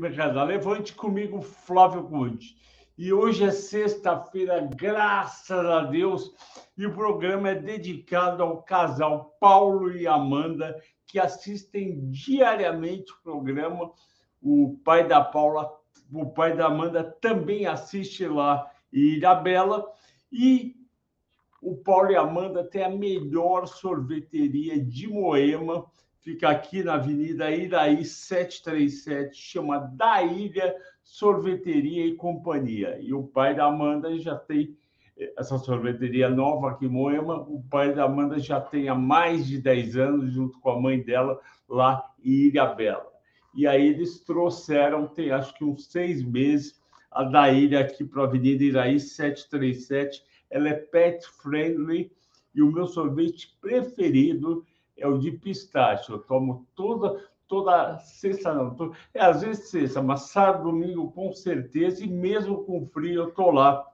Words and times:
Mercado 0.00 0.42
Levante, 0.42 0.94
comigo 0.94 1.42
Flávio 1.42 2.04
Conte. 2.04 2.56
E 2.96 3.12
hoje 3.12 3.44
é 3.44 3.50
sexta-feira, 3.50 4.66
graças 4.74 5.66
a 5.66 5.82
Deus, 5.82 6.34
e 6.74 6.86
o 6.86 6.94
programa 6.94 7.50
é 7.50 7.54
dedicado 7.54 8.42
ao 8.42 8.62
casal 8.62 9.36
Paulo 9.38 9.92
e 9.92 10.06
Amanda, 10.06 10.74
que 11.06 11.18
assistem 11.18 12.08
diariamente 12.08 13.12
o 13.12 13.22
programa. 13.22 13.92
O 14.40 14.80
pai 14.82 15.06
da 15.06 15.22
Paula, 15.22 15.70
o 16.10 16.30
pai 16.30 16.56
da 16.56 16.68
Amanda 16.68 17.04
também 17.20 17.66
assiste 17.66 18.26
lá 18.26 18.70
em 18.90 19.16
Ilhabela. 19.16 19.86
E 20.32 20.76
o 21.60 21.76
Paulo 21.76 22.10
e 22.10 22.16
a 22.16 22.22
Amanda 22.22 22.64
têm 22.64 22.84
a 22.84 22.88
melhor 22.88 23.66
sorveteria 23.66 24.82
de 24.82 25.06
Moema 25.08 25.84
fica 26.20 26.50
aqui 26.50 26.82
na 26.82 26.94
Avenida 26.94 27.50
Iraí 27.50 28.04
737, 28.04 29.36
chama 29.36 29.78
Da 29.78 30.22
Ilha 30.22 30.74
Sorveteria 31.02 32.06
e 32.06 32.14
Companhia. 32.14 32.98
E 33.00 33.12
o 33.12 33.24
pai 33.24 33.54
da 33.54 33.66
Amanda 33.66 34.16
já 34.18 34.36
tem 34.36 34.76
eh, 35.18 35.32
essa 35.36 35.58
sorveteria 35.58 36.28
nova 36.28 36.70
aqui 36.70 36.86
em 36.86 36.88
Moema. 36.88 37.40
O 37.40 37.62
pai 37.70 37.94
da 37.94 38.04
Amanda 38.04 38.38
já 38.38 38.60
tem 38.60 38.88
há 38.88 38.94
mais 38.94 39.46
de 39.46 39.58
10 39.58 39.96
anos, 39.96 40.32
junto 40.32 40.60
com 40.60 40.70
a 40.70 40.80
mãe 40.80 41.02
dela, 41.02 41.40
lá 41.68 42.04
em 42.22 42.48
Ilhabela. 42.48 43.10
E 43.54 43.66
aí 43.66 43.88
eles 43.88 44.20
trouxeram, 44.20 45.08
tem 45.08 45.32
acho 45.32 45.54
que 45.54 45.64
uns 45.64 45.90
seis 45.90 46.22
meses, 46.22 46.80
a 47.10 47.24
da 47.24 47.50
ilha 47.50 47.80
aqui 47.80 48.04
para 48.04 48.22
a 48.22 48.26
Avenida 48.26 48.62
Iraí 48.62 49.00
737. 49.00 50.22
Ela 50.48 50.68
é 50.68 50.74
pet 50.74 51.26
friendly 51.42 52.12
e 52.54 52.62
o 52.62 52.70
meu 52.70 52.86
sorvete 52.86 53.56
preferido 53.60 54.64
é 55.00 55.06
o 55.06 55.18
de 55.18 55.32
pistache. 55.32 56.10
Eu 56.10 56.18
tomo 56.18 56.66
toda 56.74 57.28
toda 57.50 57.98
sexta, 57.98 58.54
não, 58.54 58.72
tô, 58.76 58.94
é 59.12 59.20
às 59.20 59.42
vezes 59.42 59.70
sexta, 59.70 60.00
mas 60.00 60.28
sábado, 60.28 60.70
domingo 60.70 61.10
com 61.10 61.32
certeza, 61.32 62.04
e 62.04 62.06
mesmo 62.06 62.62
com 62.62 62.86
frio 62.86 63.22
eu 63.22 63.30
tô 63.32 63.50
lá 63.50 63.84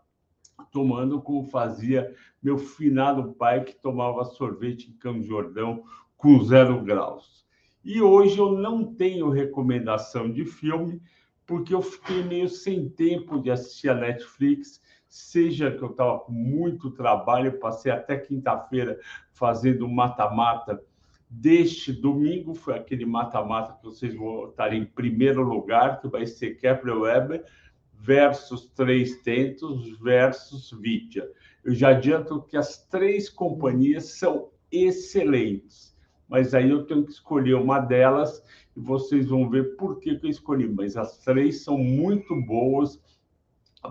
tomando 0.71 1.23
como 1.23 1.49
fazia 1.49 2.15
meu 2.43 2.59
finado 2.59 3.33
pai 3.33 3.65
que 3.65 3.75
tomava 3.75 4.27
sorvete 4.27 4.91
em 4.91 4.99
Campo 4.99 5.23
Jordão 5.23 5.85
com 6.19 6.45
zero 6.45 6.83
graus. 6.83 7.47
E 7.83 8.03
hoje 8.03 8.39
eu 8.39 8.53
não 8.53 8.85
tenho 8.95 9.31
recomendação 9.31 10.31
de 10.31 10.45
filme, 10.45 11.01
porque 11.47 11.75
eu 11.75 11.81
fiquei 11.81 12.23
meio 12.23 12.51
sem 12.51 12.91
tempo 12.91 13.41
de 13.41 13.51
assistir 13.51 13.89
a 13.89 13.95
Netflix, 13.95 14.83
seja 15.09 15.71
que 15.71 15.83
eu 15.83 15.91
estava 15.93 16.19
com 16.19 16.33
muito 16.33 16.91
trabalho, 16.91 17.59
passei 17.59 17.91
até 17.91 18.19
quinta-feira 18.19 19.01
fazendo 19.33 19.89
mata-mata 19.89 20.83
deste 21.29 21.93
domingo 21.93 22.55
foi 22.55 22.75
aquele 22.75 23.05
mata-mata 23.05 23.75
que 23.75 23.85
vocês 23.85 24.15
estar 24.49 24.73
em 24.73 24.85
primeiro 24.85 25.43
lugar, 25.43 26.01
que 26.01 26.09
vai 26.09 26.27
ser 26.27 26.57
Kepler 26.57 26.99
Weber 26.99 27.45
versus 27.93 28.69
Três 28.69 29.23
Tentos 29.23 29.99
versus 29.99 30.71
Vidia. 30.81 31.29
Eu 31.65 31.75
já 31.75 31.91
adianto 31.91 32.43
que 32.43 32.57
as 32.57 32.87
três 32.87 33.29
companhias 33.29 34.19
são 34.19 34.51
excelentes, 34.71 35.97
mas 36.29 36.55
aí 36.55 36.71
eu 36.71 36.85
tenho 36.85 37.05
que 37.05 37.13
escolher 37.13 37.55
uma 37.55 37.81
delas 37.81 38.43
e 38.77 38.81
vocês 38.81 39.29
vão 39.29 39.49
ver 39.49 39.77
por 39.77 39.99
que, 39.99 40.17
que 40.17 40.27
eu 40.27 40.31
escolhi. 40.31 40.69
Mas 40.69 40.97
as 40.97 41.19
três 41.19 41.65
são 41.65 41.79
muito 41.79 42.35
boas, 42.43 43.01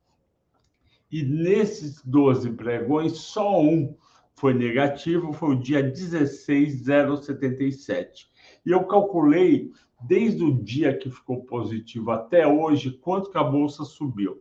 E 1.10 1.24
nesses 1.24 2.00
12 2.04 2.52
pregões, 2.52 3.18
só 3.18 3.60
um 3.60 3.96
foi 4.36 4.54
negativo, 4.54 5.32
foi 5.32 5.56
o 5.56 5.60
dia 5.60 5.82
16,077. 5.82 8.30
E 8.64 8.70
eu 8.70 8.84
calculei, 8.84 9.72
desde 10.00 10.44
o 10.44 10.62
dia 10.62 10.96
que 10.96 11.10
ficou 11.10 11.44
positivo 11.44 12.12
até 12.12 12.46
hoje, 12.46 12.92
quanto 12.92 13.32
que 13.32 13.38
a 13.38 13.42
bolsa 13.42 13.84
subiu. 13.84 14.40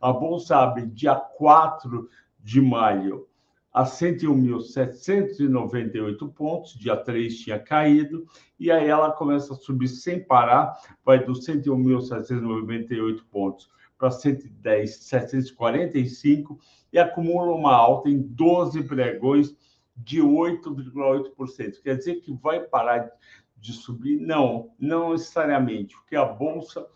A 0.00 0.10
bolsa 0.10 0.56
abre 0.56 0.86
dia 0.86 1.14
4 1.14 2.08
de 2.42 2.62
maio 2.62 3.28
a 3.76 3.84
101.798 3.84 6.32
pontos, 6.32 6.76
dia 6.78 6.96
3 6.96 7.40
tinha 7.40 7.58
caído, 7.58 8.26
e 8.58 8.70
aí 8.70 8.88
ela 8.88 9.12
começa 9.12 9.52
a 9.52 9.56
subir 9.56 9.88
sem 9.88 10.24
parar, 10.24 10.74
vai 11.04 11.22
dos 11.22 11.46
101.798 11.46 13.22
pontos 13.30 13.68
para 13.98 14.08
110.745 14.08 16.56
e 16.90 16.98
acumula 16.98 17.54
uma 17.54 17.74
alta 17.74 18.08
em 18.08 18.18
12 18.18 18.82
pregões 18.84 19.54
de 19.94 20.22
8,8%. 20.22 21.82
Quer 21.82 21.98
dizer 21.98 22.22
que 22.22 22.32
vai 22.32 22.60
parar 22.60 23.12
de 23.58 23.74
subir? 23.74 24.18
Não, 24.18 24.70
não 24.78 25.10
necessariamente, 25.10 25.94
porque 25.96 26.16
a 26.16 26.24
bolsa 26.24 26.86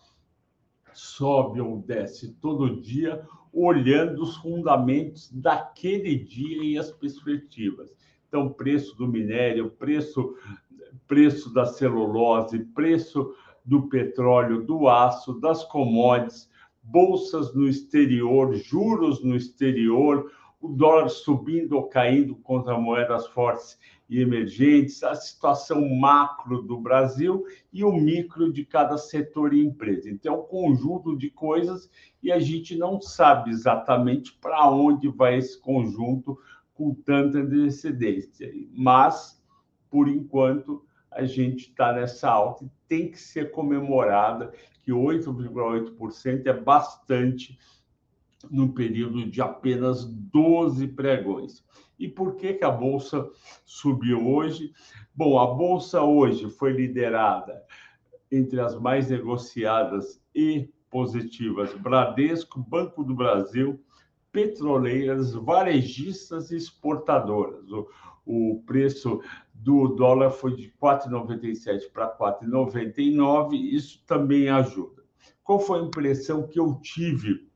sobe 0.95 1.61
ou 1.61 1.79
desce 1.79 2.35
todo 2.41 2.81
dia, 2.81 3.27
olhando 3.53 4.23
os 4.23 4.37
fundamentos 4.37 5.31
daquele 5.33 6.17
dia 6.17 6.63
e 6.63 6.79
as 6.79 6.91
perspectivas. 6.91 7.95
Então, 8.29 8.49
preço 8.49 8.97
do 8.97 9.09
minério, 9.09 9.71
preço, 9.71 10.37
preço 11.07 11.53
da 11.53 11.67
celulose, 11.67 12.61
preço 12.61 13.35
do 13.65 13.89
petróleo, 13.89 14.65
do 14.65 14.89
aço, 14.89 15.41
das 15.41 15.65
commodities, 15.65 16.49
bolsas 16.83 17.55
no 17.55 17.69
exterior, 17.69 18.55
juros 18.55 19.23
no 19.23 19.37
exterior, 19.37 20.31
o 20.61 20.69
dólar 20.69 21.09
subindo 21.09 21.77
ou 21.77 21.89
caindo 21.89 22.37
contra 22.37 22.79
moedas 22.79 23.27
fortes 23.29 23.79
e 24.11 24.21
emergentes, 24.21 25.05
a 25.05 25.15
situação 25.15 25.89
macro 25.89 26.63
do 26.63 26.81
Brasil 26.81 27.45
e 27.73 27.85
o 27.85 27.93
micro 27.93 28.53
de 28.53 28.65
cada 28.65 28.99
setor 28.99 29.55
e 29.55 29.65
empresa. 29.65 30.11
Então, 30.11 30.35
é 30.35 30.37
um 30.37 30.43
conjunto 30.43 31.17
de 31.17 31.31
coisas 31.31 31.89
e 32.21 32.33
a 32.33 32.41
gente 32.41 32.77
não 32.77 33.01
sabe 33.01 33.51
exatamente 33.51 34.33
para 34.33 34.69
onde 34.69 35.09
vai 35.09 35.39
esse 35.39 35.59
conjunto 35.61 36.37
com 36.75 36.93
tanta 36.93 37.39
antecedência. 37.39 38.53
Mas, 38.73 39.41
por 39.89 40.09
enquanto, 40.09 40.85
a 41.09 41.25
gente 41.25 41.69
está 41.69 41.93
nessa 41.93 42.29
alta 42.29 42.65
e 42.65 42.71
tem 42.89 43.13
que 43.13 43.19
ser 43.19 43.53
comemorada, 43.53 44.53
que 44.83 44.91
8,8% 44.91 46.47
é 46.47 46.53
bastante 46.53 47.57
num 48.51 48.73
período 48.73 49.31
de 49.31 49.41
apenas 49.41 50.05
12 50.05 50.89
pregões. 50.89 51.63
E 52.01 52.09
por 52.09 52.37
que, 52.37 52.55
que 52.55 52.65
a 52.65 52.71
Bolsa 52.71 53.31
subiu 53.67 54.27
hoje? 54.27 54.73
Bom, 55.15 55.39
a 55.39 55.47
Bolsa 55.47 56.01
hoje 56.01 56.49
foi 56.49 56.73
liderada 56.73 57.63
entre 58.33 58.59
as 58.59 58.75
mais 58.75 59.11
negociadas 59.11 60.19
e 60.35 60.71
positivas 60.89 61.75
Bradesco, 61.75 62.59
Banco 62.59 63.05
do 63.05 63.15
Brasil, 63.15 63.79
petroleiras, 64.33 65.35
varejistas 65.35 66.51
e 66.51 66.57
exportadoras. 66.57 67.71
O, 67.71 67.87
o 68.25 68.63
preço 68.65 69.21
do 69.53 69.89
dólar 69.89 70.31
foi 70.31 70.57
de 70.57 70.73
4,97 70.83 71.93
para 71.93 72.17
4,99, 72.17 73.53
isso 73.53 74.03
também 74.07 74.49
ajuda. 74.49 75.05
Qual 75.45 75.61
foi 75.61 75.81
a 75.81 75.83
impressão 75.83 76.49
que 76.49 76.59
eu 76.59 76.81
tive 76.81 77.51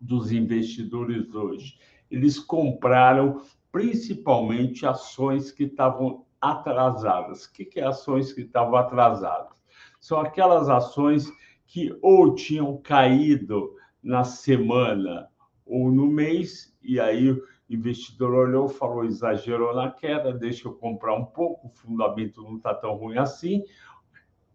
dos 0.00 0.30
investidores 0.30 1.34
hoje. 1.34 1.78
Eles 2.10 2.38
compraram 2.38 3.42
principalmente 3.72 4.86
ações 4.86 5.50
que 5.50 5.64
estavam 5.64 6.24
atrasadas. 6.40 7.44
O 7.44 7.52
que, 7.52 7.78
é 7.78 7.84
ações 7.84 8.32
que 8.32 8.42
estavam 8.42 8.76
atrasadas? 8.76 9.62
São 10.00 10.18
aquelas 10.20 10.68
ações 10.68 11.30
que 11.66 11.96
ou 12.00 12.34
tinham 12.34 12.76
caído 12.78 13.74
na 14.02 14.24
semana 14.24 15.28
ou 15.64 15.90
no 15.90 16.06
mês, 16.06 16.76
e 16.80 17.00
aí 17.00 17.32
o 17.32 17.42
investidor 17.68 18.34
olhou, 18.34 18.68
falou, 18.68 19.04
exagerou 19.04 19.74
na 19.74 19.90
queda, 19.90 20.32
deixa 20.32 20.68
eu 20.68 20.72
comprar 20.72 21.14
um 21.14 21.24
pouco, 21.24 21.66
o 21.66 21.70
fundamento 21.70 22.40
não 22.42 22.56
está 22.56 22.72
tão 22.72 22.94
ruim 22.94 23.18
assim, 23.18 23.64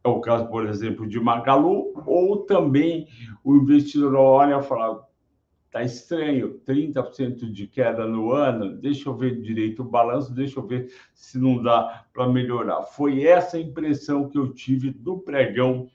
é 0.04 0.08
o 0.08 0.20
caso, 0.20 0.48
por 0.48 0.66
exemplo, 0.66 1.08
de 1.08 1.20
Magalu, 1.20 1.94
ou 2.08 2.46
também 2.46 3.08
o 3.44 3.56
investidor 3.56 4.16
olha 4.16 4.58
e 4.58 4.64
fala: 4.64 5.08
está 5.72 5.84
estranho, 5.84 6.60
30% 6.68 7.50
de 7.50 7.66
queda 7.66 8.06
no 8.06 8.34
ano, 8.34 8.76
deixa 8.76 9.08
eu 9.08 9.16
ver 9.16 9.42
direito 9.42 9.82
o 9.82 9.90
balanço, 9.90 10.34
deixa 10.34 10.60
eu 10.60 10.68
ver 10.68 10.94
se 11.14 11.40
não 11.40 11.64
dá 11.64 12.06
para 12.12 12.28
melhorar. 12.28 12.82
Foi 12.82 13.24
essa 13.24 13.58
impressão 13.58 14.28
que 14.28 14.38
eu 14.38 14.54
tive 14.54 14.92
do 14.92 15.18
pregão 15.20 15.90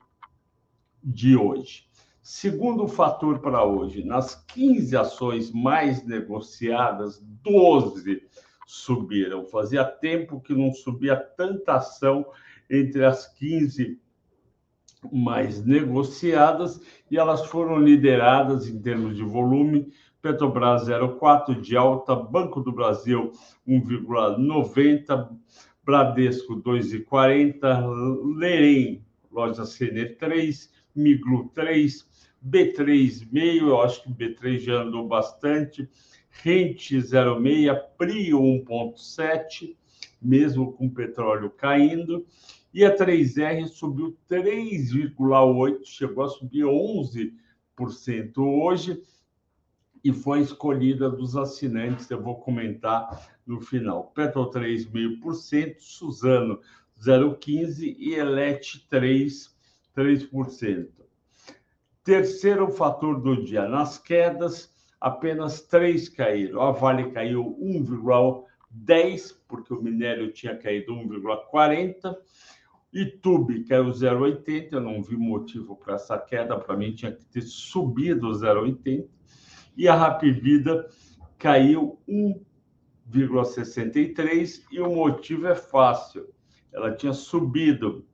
de 1.05 1.37
hoje. 1.37 1.85
Segundo 2.23 2.89
fator 2.89 3.39
para 3.39 3.65
hoje, 3.65 4.03
nas 4.03 4.35
15 4.47 4.97
ações 4.97 5.53
mais 5.53 6.03
negociadas, 6.03 7.23
12 7.43 8.27
subiram. 8.67 9.45
Fazia 9.45 9.85
tempo 9.85 10.41
que 10.41 10.55
não 10.55 10.73
subia 10.73 11.17
tanta 11.17 11.75
ação 11.75 12.25
entre 12.71 13.05
as 13.05 13.27
15 13.35 14.01
mais 15.13 15.65
negociadas 15.65 16.81
e 17.11 17.17
elas 17.17 17.47
foram 17.47 17.79
lideradas 17.79 18.69
em 18.69 18.81
termos 18.81 19.17
de 19.17 19.23
volume. 19.23 19.93
Petrobras 20.21 20.89
0,4 20.89 21.61
de 21.61 21.77
alta, 21.77 22.17
Banco 22.17 22.61
do 22.61 22.73
Brasil 22.73 23.31
1,90, 23.69 25.29
Bradesco 25.85 26.61
2,40, 26.61 28.37
Lerem, 28.37 29.05
loja 29.31 29.65
CN 29.65 30.17
3, 30.17 30.73
Miglu 30.95 31.49
3, 31.55 32.05
B3 32.45 33.29
meio, 33.31 33.69
eu 33.69 33.83
acho 33.83 34.03
que 34.03 34.11
o 34.11 34.15
B3 34.15 34.59
já 34.59 34.83
andou 34.83 35.07
bastante, 35.07 35.89
Rente 36.31 36.97
0,6, 36.97 37.81
Prio 37.97 38.41
1,7, 38.41 39.77
mesmo 40.21 40.73
com 40.73 40.89
petróleo 40.89 41.51
caindo, 41.51 42.27
e 42.77 42.85
a 42.85 42.95
3R 42.95 43.69
subiu 43.69 44.15
3,8, 44.31 45.83
chegou 45.83 46.25
a 46.25 46.29
subir 46.29 46.65
11% 46.65 47.33
hoje, 48.37 49.03
e 50.05 50.13
foi 50.13 50.43
escolhida 50.43 51.09
dos 51.09 51.39
assinantes, 51.39 52.11
eu 52.11 52.21
vou 52.21 52.39
comentar 52.39 53.35
no 53.47 53.63
final. 53.63 54.13
Petro 54.15 54.51
3,5%, 54.51 55.77
Suzano 55.79 56.61
0,15% 57.03 57.97
e 57.99 58.13
Elet 58.13 58.87
3%. 58.93 59.57
3%. 59.97 60.89
Terceiro 62.05 62.71
fator 62.71 63.19
do 63.23 63.43
dia, 63.43 63.67
nas 63.67 63.97
quedas, 63.97 64.71
apenas 65.01 65.63
três 65.63 66.11
caíram. 66.11 66.61
A 66.61 66.73
Vale 66.73 67.11
caiu 67.11 67.57
1,10, 67.59 69.35
porque 69.49 69.73
o 69.73 69.83
minério 69.83 70.31
tinha 70.31 70.55
caído 70.55 70.93
1,40. 70.93 72.15
Itube 72.97 73.65
caiu 73.65 73.91
0,80, 73.91 74.69
eu 74.73 74.81
não 74.81 75.03
vi 75.03 75.15
motivo 75.17 75.77
para 75.77 75.97
essa 75.97 76.17
queda, 76.19 76.59
para 76.59 76.75
mim 76.77 76.95
tinha 76.95 77.13
que 77.13 77.27
ter 77.27 77.43
subido 77.43 78.31
0,80. 78.31 79.07
E 79.77 79.87
a 79.87 79.95
Rapvida 79.95 80.89
caiu 81.39 82.01
1,63 82.09 84.63
e 84.73 84.81
o 84.81 84.95
motivo 84.95 85.47
é 85.47 85.55
fácil. 85.55 86.33
Ela 86.73 86.97
tinha 86.97 87.13
subido 87.13 88.07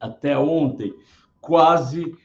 até 0.00 0.38
ontem, 0.38 0.94
quase 1.38 2.16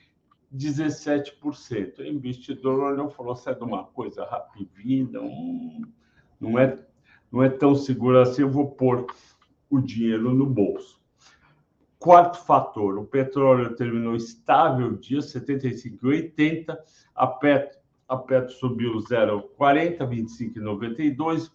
17%. 0.55 1.99
O 1.99 2.05
investidor 2.05 2.79
olhou 2.79 3.09
e 3.09 3.13
falou: 3.13 3.35
se 3.35 3.49
é 3.49 3.53
de 3.53 3.63
uma 3.63 3.83
coisa 3.83 4.23
rapidinha, 4.25 5.21
hum, 5.21 5.81
não, 6.39 6.57
é, 6.57 6.79
não 7.29 7.43
é 7.43 7.49
tão 7.49 7.75
seguro 7.75 8.21
assim, 8.21 8.43
eu 8.43 8.49
vou 8.49 8.71
pôr 8.71 9.05
o 9.69 9.81
dinheiro 9.81 10.33
no 10.33 10.45
bolso. 10.45 11.05
Quarto 11.99 12.37
fator: 12.45 12.97
o 12.99 13.05
petróleo 13.05 13.75
terminou 13.75 14.15
estável 14.15 14.95
dia 14.97 15.19
75,80, 15.19 16.77
a 17.15 17.27
Petro, 17.27 17.79
a 18.07 18.17
Petro 18.17 18.53
subiu 18.53 18.93
0,40, 18.93 19.97
25,92, 20.07 21.51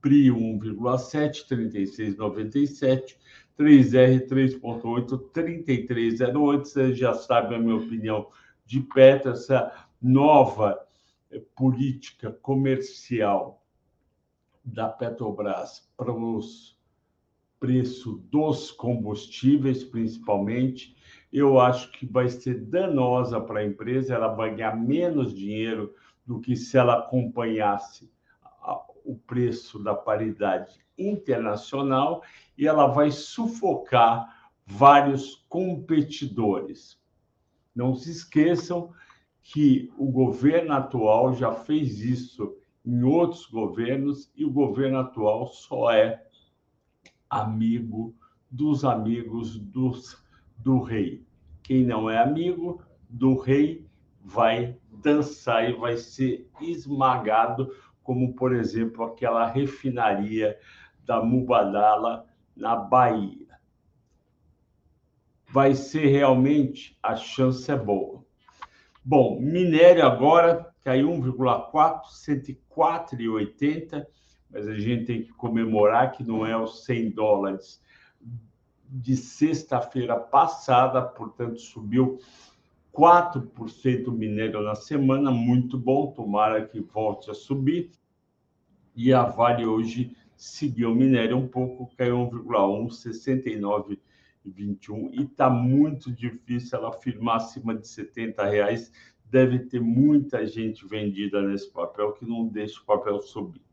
PRIO 0.00 0.36
1,7, 0.36 1.48
36,97 1.48 3.16
3R 3.58 4.28
3.8 4.28 5.30
3308. 5.32 6.68
Você 6.68 6.94
já 6.94 7.14
sabe 7.14 7.54
a 7.54 7.58
minha 7.58 7.76
opinião 7.76 8.28
de 8.64 8.80
Petro, 8.80 9.32
essa 9.32 9.72
nova 10.00 10.78
eh, 11.30 11.42
política 11.56 12.30
comercial 12.30 13.64
da 14.62 14.88
Petrobras 14.88 15.88
para 15.96 16.12
os 16.12 16.75
preços 17.58 18.20
dos 18.30 18.70
combustíveis, 18.70 19.82
principalmente, 19.84 20.96
eu 21.32 21.58
acho 21.58 21.90
que 21.92 22.06
vai 22.06 22.28
ser 22.28 22.60
danosa 22.60 23.40
para 23.40 23.60
a 23.60 23.64
empresa, 23.64 24.14
ela 24.14 24.28
vai 24.28 24.54
ganhar 24.54 24.76
menos 24.76 25.34
dinheiro 25.34 25.94
do 26.24 26.40
que 26.40 26.56
se 26.56 26.76
ela 26.76 26.98
acompanhasse 26.98 28.10
o 29.04 29.16
preço 29.16 29.78
da 29.78 29.94
paridade 29.94 30.80
internacional 30.98 32.22
e 32.58 32.66
ela 32.66 32.88
vai 32.88 33.10
sufocar 33.10 34.50
vários 34.66 35.46
competidores. 35.48 36.98
Não 37.74 37.94
se 37.94 38.10
esqueçam 38.10 38.92
que 39.42 39.92
o 39.96 40.10
governo 40.10 40.72
atual 40.72 41.34
já 41.34 41.52
fez 41.52 42.00
isso 42.00 42.56
em 42.84 43.02
outros 43.04 43.46
governos 43.46 44.30
e 44.34 44.44
o 44.44 44.50
governo 44.50 44.98
atual 44.98 45.46
só 45.46 45.92
é 45.92 46.25
amigo 47.28 48.14
dos 48.50 48.84
amigos 48.84 49.58
dos, 49.58 50.22
do 50.56 50.80
rei. 50.82 51.24
Quem 51.62 51.84
não 51.84 52.08
é 52.08 52.18
amigo 52.18 52.82
do 53.08 53.38
rei 53.38 53.86
vai 54.24 54.76
dançar 54.90 55.68
e 55.68 55.72
vai 55.74 55.96
ser 55.96 56.48
esmagado, 56.60 57.72
como, 58.02 58.34
por 58.34 58.54
exemplo, 58.54 59.04
aquela 59.04 59.46
refinaria 59.46 60.58
da 61.04 61.22
Mubadala 61.22 62.26
na 62.54 62.76
Bahia. 62.76 63.46
Vai 65.48 65.74
ser 65.74 66.06
realmente 66.06 66.98
a 67.02 67.14
chance 67.14 67.70
é 67.70 67.76
boa. 67.76 68.24
Bom, 69.04 69.40
minério 69.40 70.04
agora 70.04 70.74
caiu 70.82 71.08
1,4, 71.10 72.02
104,80, 72.76 74.04
mas 74.50 74.68
a 74.68 74.74
gente 74.74 75.04
tem 75.04 75.22
que 75.22 75.32
comemorar 75.32 76.12
que 76.12 76.24
não 76.24 76.46
é 76.46 76.56
os 76.56 76.84
100 76.84 77.10
dólares 77.10 77.82
de 78.88 79.16
sexta-feira 79.16 80.16
passada, 80.16 81.02
portanto 81.02 81.60
subiu 81.60 82.20
4% 82.96 84.08
o 84.08 84.12
minério 84.12 84.62
na 84.62 84.74
semana, 84.74 85.30
muito 85.30 85.76
bom, 85.76 86.12
tomara 86.12 86.66
que 86.66 86.80
volte 86.80 87.30
a 87.30 87.34
subir. 87.34 87.90
E 88.94 89.12
a 89.12 89.24
Vale 89.24 89.66
hoje 89.66 90.16
seguiu 90.34 90.92
o 90.92 90.94
minério 90.94 91.36
um 91.36 91.46
pouco, 91.46 91.94
caiu 91.96 92.16
1,1, 92.30 92.88
69,21 94.46 95.10
e 95.12 95.24
está 95.24 95.50
muito 95.50 96.10
difícil 96.10 96.78
ela 96.78 96.92
firmar 96.92 97.36
acima 97.36 97.74
de 97.74 97.86
70 97.86 98.46
reais. 98.46 98.90
Deve 99.26 99.58
ter 99.58 99.80
muita 99.80 100.46
gente 100.46 100.86
vendida 100.86 101.42
nesse 101.42 101.70
papel 101.70 102.12
que 102.12 102.24
não 102.24 102.46
deixa 102.48 102.80
o 102.80 102.84
papel 102.84 103.20
subir. 103.20 103.65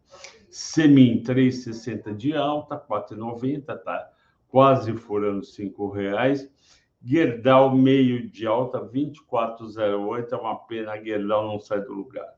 Semin 0.50 1.24
3,60 1.24 2.16
de 2.16 2.36
alta, 2.36 2.78
4,90, 2.78 3.78
tá 3.78 4.12
quase 4.48 4.94
furando 4.94 5.44
5 5.44 5.90
reais. 5.90 6.50
Gerdau 7.04 7.76
meio 7.76 8.30
de 8.30 8.46
alta, 8.46 8.80
24,08. 8.80 10.32
É 10.32 10.36
uma 10.36 10.56
pena, 10.56 11.04
Gerdau 11.04 11.48
não 11.48 11.60
sai 11.60 11.82
do 11.82 11.94
lugar. 11.94 12.34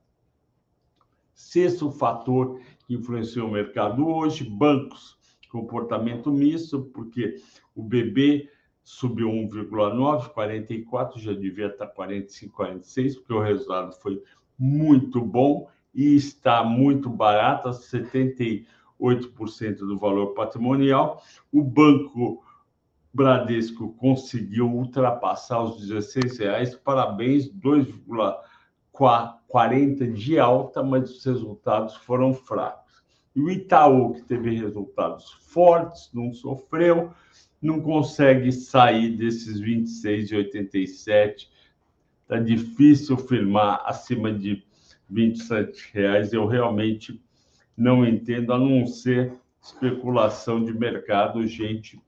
Sexto 1.34 1.92
fator 1.92 2.60
que 2.88 2.94
influenciou 2.96 3.50
o 3.50 3.52
mercado 3.52 4.08
hoje, 4.08 4.50
bancos, 4.50 5.18
comportamento 5.56 6.32
misto, 6.32 6.84
porque 6.94 7.36
o 7.74 7.82
BB 7.82 8.50
subiu 8.84 9.30
1,9, 9.30 10.30
44, 10.30 11.20
já 11.20 11.34
devia 11.34 11.68
estar 11.68 11.88
45, 11.88 12.56
46, 12.56 13.16
porque 13.18 13.34
o 13.34 13.42
resultado 13.42 13.94
foi 13.94 14.22
muito 14.58 15.22
bom 15.22 15.68
e 15.96 16.16
está 16.16 16.64
muito 16.64 17.10
barato, 17.10 17.70
78% 17.70 18.66
do 19.78 19.98
valor 19.98 20.34
patrimonial. 20.34 21.24
O 21.52 21.64
banco 21.64 22.44
Bradesco 23.14 23.94
conseguiu 23.94 24.70
ultrapassar 24.70 25.64
os 25.64 25.80
16 25.80 26.38
reais, 26.38 26.76
parabéns, 26.76 27.50
2,4 27.50 29.36
40 29.48 30.08
de 30.08 30.38
alta, 30.38 30.84
mas 30.84 31.10
os 31.10 31.26
resultados 31.26 31.96
foram 31.96 32.34
fracos. 32.34 33.04
E 33.34 33.42
o 33.42 33.50
Itaú, 33.50 34.14
que 34.14 34.22
teve 34.24 34.58
resultados 34.58 35.32
fortes, 35.32 36.10
não 36.14 36.34
sofreu, 36.34 37.12
não 37.62 37.80
consegue 37.82 38.52
sair 38.52 39.16
desses 39.16 39.62
26,87. 39.62 41.48
Está 42.22 42.40
difícil 42.40 43.18
firmar 43.18 43.82
acima 43.86 44.32
de 44.34 44.64
27 45.10 45.92
reais. 45.94 46.34
Eu 46.34 46.46
realmente 46.46 47.22
não 47.78 48.06
entendo, 48.06 48.54
a 48.54 48.58
não 48.58 48.86
ser 48.86 49.34
especulação 49.62 50.64
de 50.64 50.74
mercado, 50.74 51.46
gente 51.46 52.00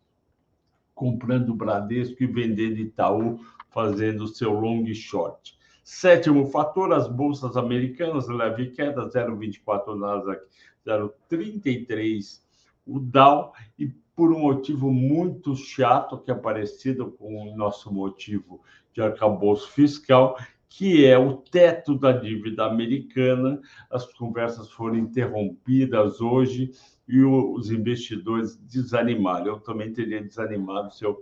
comprando 0.93 1.53
Bradesco 1.53 2.23
e 2.23 2.27
vendendo 2.27 2.79
Itaú, 2.79 3.39
fazendo 3.69 4.27
seu 4.27 4.51
long 4.51 4.85
short. 4.93 5.57
Sétimo 5.83 6.47
fator, 6.47 6.91
as 6.91 7.07
bolsas 7.07 7.55
americanas 7.55 8.27
leve 8.27 8.71
queda, 8.71 9.07
0,24 9.07 9.95
Nasdaq, 9.95 10.41
0,33 10.85 12.41
o 12.85 12.99
Dow, 12.99 13.53
e 13.77 13.87
por 14.15 14.33
um 14.33 14.39
motivo 14.39 14.91
muito 14.91 15.55
chato, 15.55 16.17
que 16.17 16.31
é 16.31 16.35
parecido 16.35 17.11
com 17.11 17.51
o 17.51 17.55
nosso 17.55 17.93
motivo 17.93 18.61
de 18.91 19.01
arcabouço 19.01 19.69
fiscal, 19.69 20.37
que 20.69 21.05
é 21.05 21.17
o 21.17 21.37
teto 21.37 21.97
da 21.97 22.11
dívida 22.11 22.65
americana. 22.65 23.59
As 23.89 24.05
conversas 24.13 24.69
foram 24.69 24.97
interrompidas 24.97 26.21
hoje 26.21 26.71
e 27.07 27.21
os 27.21 27.71
investidores 27.71 28.57
desanimaram. 28.57 29.47
Eu 29.47 29.59
também 29.59 29.91
teria 29.93 30.21
desanimado 30.21 30.93
se 30.93 31.05
eu 31.05 31.19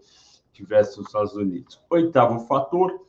tivesse 0.52 0.98
nos 0.98 1.06
Estados 1.08 1.36
Unidos. 1.36 1.80
Oitavo 1.90 2.46
fator, 2.48 3.06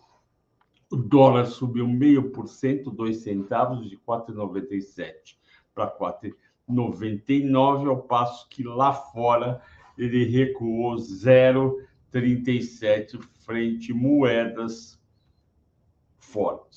o 0.90 0.96
dólar 0.96 1.46
subiu 1.46 1.88
meio 1.88 2.30
por 2.30 2.46
cento, 2.48 2.90
dois 2.90 3.18
centavos, 3.18 3.88
de 3.88 3.96
4,97 3.98 5.36
para 5.74 5.90
4,99, 5.90 7.88
ao 7.88 8.02
passo 8.02 8.46
que 8.48 8.62
lá 8.62 8.92
fora 8.92 9.60
ele 9.96 10.24
recuou 10.24 10.96
0,37 10.96 13.18
frente 13.44 13.92
moedas 13.92 14.96
fortes. 16.36 16.76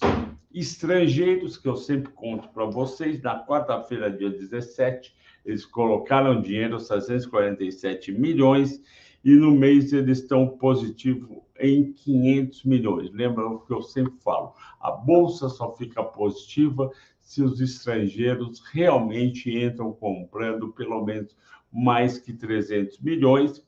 Estrangeiros, 0.54 1.58
que 1.58 1.68
eu 1.68 1.76
sempre 1.76 2.14
conto 2.14 2.48
para 2.50 2.64
vocês, 2.64 3.22
na 3.22 3.46
quarta-feira, 3.46 4.10
dia 4.10 4.30
17, 4.30 5.14
eles 5.46 5.66
colocaram 5.66 6.42
dinheiro, 6.42 6.80
647 6.80 8.14
milhões, 8.14 8.82
e 9.22 9.36
no 9.36 9.52
mês 9.52 9.92
eles 9.92 10.20
estão 10.20 10.48
positivo 10.48 11.46
em 11.60 11.92
500 11.92 12.64
milhões. 12.64 13.12
Lembra 13.12 13.46
o 13.46 13.60
que 13.60 13.74
eu 13.74 13.82
sempre 13.82 14.18
falo? 14.22 14.54
A 14.80 14.92
bolsa 14.92 15.50
só 15.50 15.76
fica 15.76 16.02
positiva 16.02 16.90
se 17.20 17.44
os 17.44 17.60
estrangeiros 17.60 18.62
realmente 18.72 19.52
entram 19.54 19.92
comprando 19.92 20.72
pelo 20.72 21.04
menos 21.04 21.36
mais 21.70 22.18
que 22.18 22.32
300 22.32 22.98
milhões. 23.02 23.62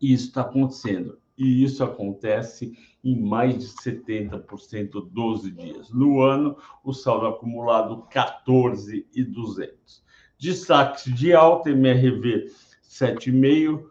E 0.00 0.12
isso 0.12 0.28
está 0.28 0.42
acontecendo. 0.42 1.18
E 1.38 1.62
isso 1.62 1.84
acontece 1.84 2.76
em 3.04 3.18
mais 3.20 3.58
de 3.58 3.66
70% 3.68 5.08
12 5.08 5.52
dias. 5.52 5.88
No 5.90 6.20
ano, 6.20 6.56
o 6.82 6.92
saldo 6.92 7.28
acumulado 7.28 8.02
14,200. 8.10 10.02
Destaques 10.36 11.04
de 11.14 11.32
alta, 11.32 11.70
MRV 11.70 12.50
7,5%, 12.82 13.84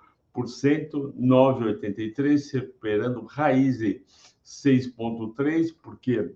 9,83%, 1.18 2.54
recuperando 2.54 3.26
Raizen 3.26 4.04
6,3%, 4.44 5.74
porque 5.82 6.36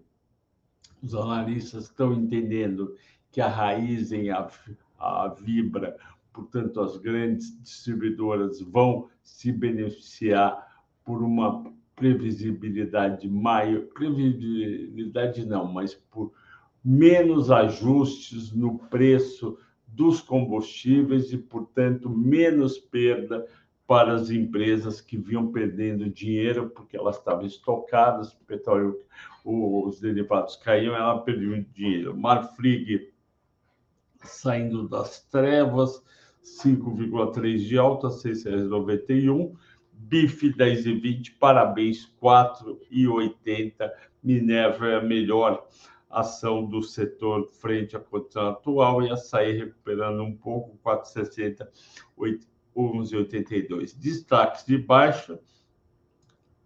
os 1.03 1.13
analistas 1.13 1.86
estão 1.86 2.13
entendendo 2.13 2.96
que 3.32 3.41
a 3.41 3.50
Raizen, 3.50 4.30
a, 4.30 4.50
a 4.98 5.27
Vibra, 5.27 5.98
portanto, 6.32 6.80
as 6.80 6.96
grandes 6.98 7.60
distribuidoras 7.62 8.62
vão 8.62 9.10
se 9.22 9.51
beneficiar 9.51 10.71
por 11.03 11.22
uma 11.24 11.72
previsibilidade 11.96 13.29
maior, 13.29 13.81
previsibilidade 13.93 15.46
não, 15.46 15.72
mas 15.72 15.93
por 15.93 16.31
menos 16.84 17.51
ajustes 17.51 18.51
no 18.51 18.79
preço 18.89 19.58
dos 19.88 20.22
combustíveis 20.22 21.31
e, 21.31 21.38
portanto, 21.38 22.10
menos 22.10 22.77
perda 22.77 23.46
para 23.86 24.13
as 24.13 24.29
empresas 24.29 25.01
que 25.01 25.17
vinham 25.17 25.51
perdendo 25.51 26.10
dinheiro 26.10 26.70
porque 26.70 26.96
elas 26.96 27.17
estavam 27.17 27.46
estocadas, 27.46 28.31
o 28.34 28.46
petróleo, 28.46 28.98
os 29.43 30.00
derivados 30.00 30.55
caíam, 30.55 30.96
ela 30.96 31.20
perdeu 31.20 31.62
dinheiro. 31.74 32.17
Marfrig 32.17 33.12
saindo 34.24 34.88
das 34.88 35.22
trevas, 35.25 36.03
5,3 36.43 37.58
de 37.58 37.77
alta, 37.77 38.08
R$ 38.08 38.13
6,91. 38.13 39.55
BIF 40.08 40.41
10,20, 40.55 41.38
parabéns, 41.39 42.12
4,80. 42.22 43.91
Minerva 44.24 44.88
é 44.88 44.96
a 44.98 45.01
melhor 45.01 45.67
ação 46.10 46.65
do 46.65 46.81
setor 46.81 47.48
frente 47.48 47.96
à 47.96 48.00
condição 48.00 48.50
atual 48.50 49.01
e 49.01 49.10
açaí 49.10 49.58
recuperando 49.58 50.22
um 50.24 50.36
pouco, 50.36 50.77
4,60, 50.84 51.67
11,82. 52.75 53.98
Destaques 53.98 54.65
de 54.65 54.77
baixa, 54.77 55.39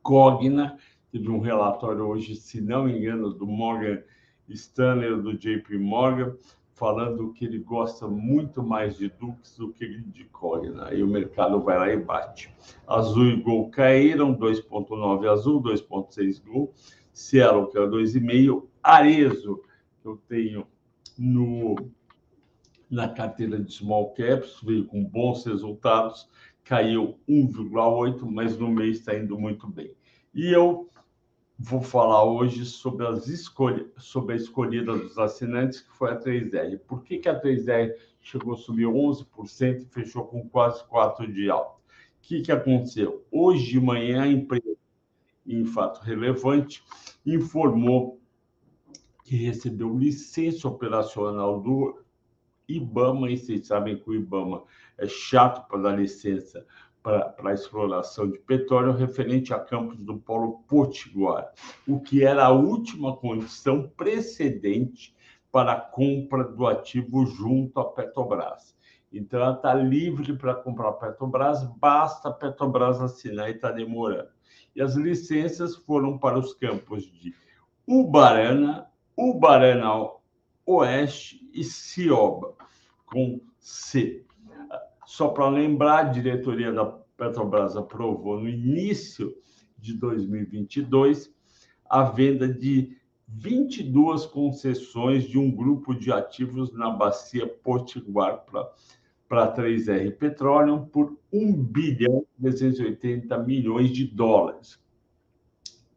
Cogna, 0.02 0.78
teve 1.12 1.30
um 1.30 1.40
relatório 1.40 2.04
hoje, 2.04 2.36
se 2.36 2.62
não 2.62 2.86
me 2.86 2.98
engano, 2.98 3.34
do 3.34 3.46
Morgan 3.46 4.02
Stanley 4.50 5.22
do 5.22 5.38
JP 5.38 5.78
Morgan, 5.78 6.36
falando 6.76 7.32
que 7.32 7.46
ele 7.46 7.60
gosta 7.60 8.06
muito 8.06 8.62
mais 8.62 8.98
de 8.98 9.10
Dux 9.10 9.58
do 9.58 9.72
que 9.72 9.88
de 10.02 10.26
Cogna. 10.26 10.90
Aí 10.90 11.02
o 11.02 11.08
mercado 11.08 11.62
vai 11.62 11.78
lá 11.78 11.90
e 11.90 11.98
bate. 11.98 12.54
Azul 12.86 13.28
e 13.28 13.42
Gol 13.42 13.70
caíram, 13.70 14.38
2,9 14.38 15.32
Azul, 15.32 15.64
2,6 15.64 16.44
Gol. 16.46 16.74
Cielo, 17.14 17.68
que 17.68 17.78
é 17.78 17.82
2,5, 17.82 18.66
Arezo, 18.84 19.62
que 20.02 20.08
eu 20.08 20.18
tenho 20.28 20.68
no, 21.18 21.76
na 22.90 23.08
carteira 23.08 23.58
de 23.58 23.74
small 23.74 24.14
caps, 24.14 24.60
veio 24.62 24.86
com 24.86 25.02
bons 25.02 25.46
resultados, 25.46 26.30
caiu 26.66 27.18
1,8, 27.28 28.30
mas 28.30 28.58
no 28.58 28.70
mês 28.70 29.00
está 29.00 29.18
indo 29.18 29.40
muito 29.40 29.66
bem. 29.66 29.94
E 30.34 30.52
eu 30.52 30.90
vou 31.58 31.82
falar 31.82 32.24
hoje 32.24 32.66
sobre, 32.66 33.08
as 33.08 33.28
escolha, 33.28 33.86
sobre 33.98 34.34
a 34.34 34.38
escolhida 34.38 34.98
dos 34.98 35.18
assinantes, 35.18 35.82
que 35.82 35.92
foi 35.96 36.12
a 36.12 36.20
3R. 36.20 36.80
Por 36.80 37.04
que, 37.04 37.18
que 37.18 37.30
a 37.30 37.40
3R 37.40 37.94
chegou 38.20 38.54
a 38.54 38.58
subir 38.58 38.86
11% 38.86 39.82
e 39.82 39.86
fechou 39.86 40.26
com 40.26 40.48
quase 40.50 40.84
4% 40.86 41.32
de 41.32 41.50
alta? 41.50 41.76
O 41.76 41.82
que, 42.22 42.42
que 42.42 42.52
aconteceu? 42.52 43.26
Hoje 43.32 43.72
de 43.72 43.80
manhã, 43.80 44.24
a 44.24 44.28
empresa 44.28 44.76
em 45.46 45.64
fato 45.64 46.02
relevante, 46.02 46.84
informou 47.26 48.20
que 49.24 49.36
recebeu 49.36 49.98
licença 49.98 50.68
operacional 50.68 51.62
do 51.62 52.04
IBAMA, 52.68 53.30
e 53.30 53.38
vocês 53.38 53.68
sabem 53.68 53.98
que 53.98 54.10
o 54.10 54.16
IBAMA 54.16 54.64
é 54.98 55.08
chato 55.08 55.68
para 55.68 55.82
dar 55.82 56.00
licença 56.00 56.66
para 57.06 57.52
a 57.52 57.54
exploração 57.54 58.30
de 58.30 58.40
petróleo 58.40 58.92
referente 58.92 59.54
a 59.54 59.60
campos 59.60 59.98
do 60.00 60.18
Polo 60.18 60.64
Potiguar, 60.68 61.52
o 61.88 62.00
que 62.00 62.24
era 62.24 62.46
a 62.46 62.52
última 62.52 63.16
condição 63.16 63.88
precedente 63.96 65.16
para 65.52 65.74
a 65.74 65.80
compra 65.80 66.44
do 66.44 66.66
ativo 66.66 67.26
junto 67.26 67.80
à 67.80 67.86
Petrobras. 67.86 68.76
Então, 69.14 69.40
ela 69.40 69.54
está 69.54 69.74
livre 69.74 70.36
para 70.36 70.56
comprar 70.56 70.90
a 70.90 70.94
Petrobras, 70.94 71.64
basta 71.78 72.30
a 72.30 72.34
Petrobras 72.34 73.00
assinar 73.00 73.50
e 73.50 73.54
está 73.54 73.72
demorando 73.72 74.36
e 74.76 74.82
as 74.82 74.96
licenças 74.96 75.76
foram 75.76 76.18
para 76.18 76.38
os 76.38 76.54
campos 76.54 77.04
de 77.04 77.34
Ubarana, 77.88 78.88
Ubarana 79.18 80.12
Oeste 80.66 81.50
e 81.54 81.64
Cioba, 81.64 82.54
com 83.06 83.40
C. 83.60 84.25
Só 85.06 85.30
para 85.30 85.50
lembrar, 85.50 86.00
a 86.00 86.10
diretoria 86.10 86.72
da 86.72 86.86
Petrobras 86.86 87.78
aprovou 87.78 88.42
no 88.42 88.50
início 88.50 89.34
de 89.78 89.94
2022 89.94 91.34
a 91.90 92.04
venda 92.04 92.48
de 92.48 92.98
22 93.28 94.26
concessões 94.26 95.24
de 95.24 95.38
um 95.38 95.50
grupo 95.50 95.94
de 95.94 96.12
ativos 96.12 96.74
na 96.74 96.90
bacia 96.90 97.48
Potiguar 97.48 98.44
para 98.46 98.70
para 99.28 99.54
3R 99.54 100.16
Petroleum 100.18 100.86
por 100.86 101.18
1 101.32 101.54
bilhão 101.64 102.26
380 102.42 103.38
milhões 103.40 103.92
de 103.92 104.06
dólares. 104.06 104.80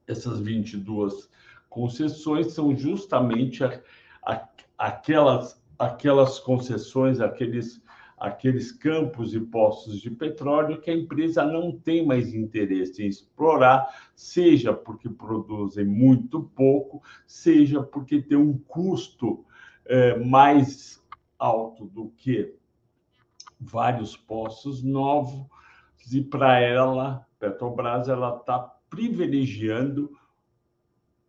Essas 0.06 0.40
22 0.40 1.28
concessões 1.68 2.52
são 2.52 2.74
justamente 2.74 3.62
a, 3.62 3.80
a, 4.22 4.48
aquelas, 4.78 5.62
aquelas 5.78 6.38
concessões, 6.38 7.20
aqueles, 7.20 7.82
aqueles 8.18 8.72
campos 8.72 9.34
e 9.34 9.40
postos 9.40 10.00
de 10.00 10.10
petróleo 10.10 10.80
que 10.80 10.90
a 10.90 10.94
empresa 10.94 11.44
não 11.44 11.72
tem 11.72 12.04
mais 12.04 12.34
interesse 12.34 13.02
em 13.02 13.08
explorar, 13.08 14.10
seja 14.14 14.72
porque 14.72 15.08
produzem 15.08 15.84
muito 15.84 16.42
pouco, 16.54 17.02
seja 17.26 17.82
porque 17.82 18.20
tem 18.20 18.36
um 18.36 18.58
custo 18.58 19.44
é, 19.86 20.18
mais 20.18 21.02
alto 21.38 21.86
do 21.86 22.08
que 22.16 22.54
vários 23.60 24.16
postos 24.16 24.82
novos 24.82 25.46
e 26.12 26.22
para 26.22 26.58
ela, 26.58 27.26
Petrobras, 27.38 28.08
ela 28.08 28.36
está 28.36 28.58
privilegiando 28.88 30.10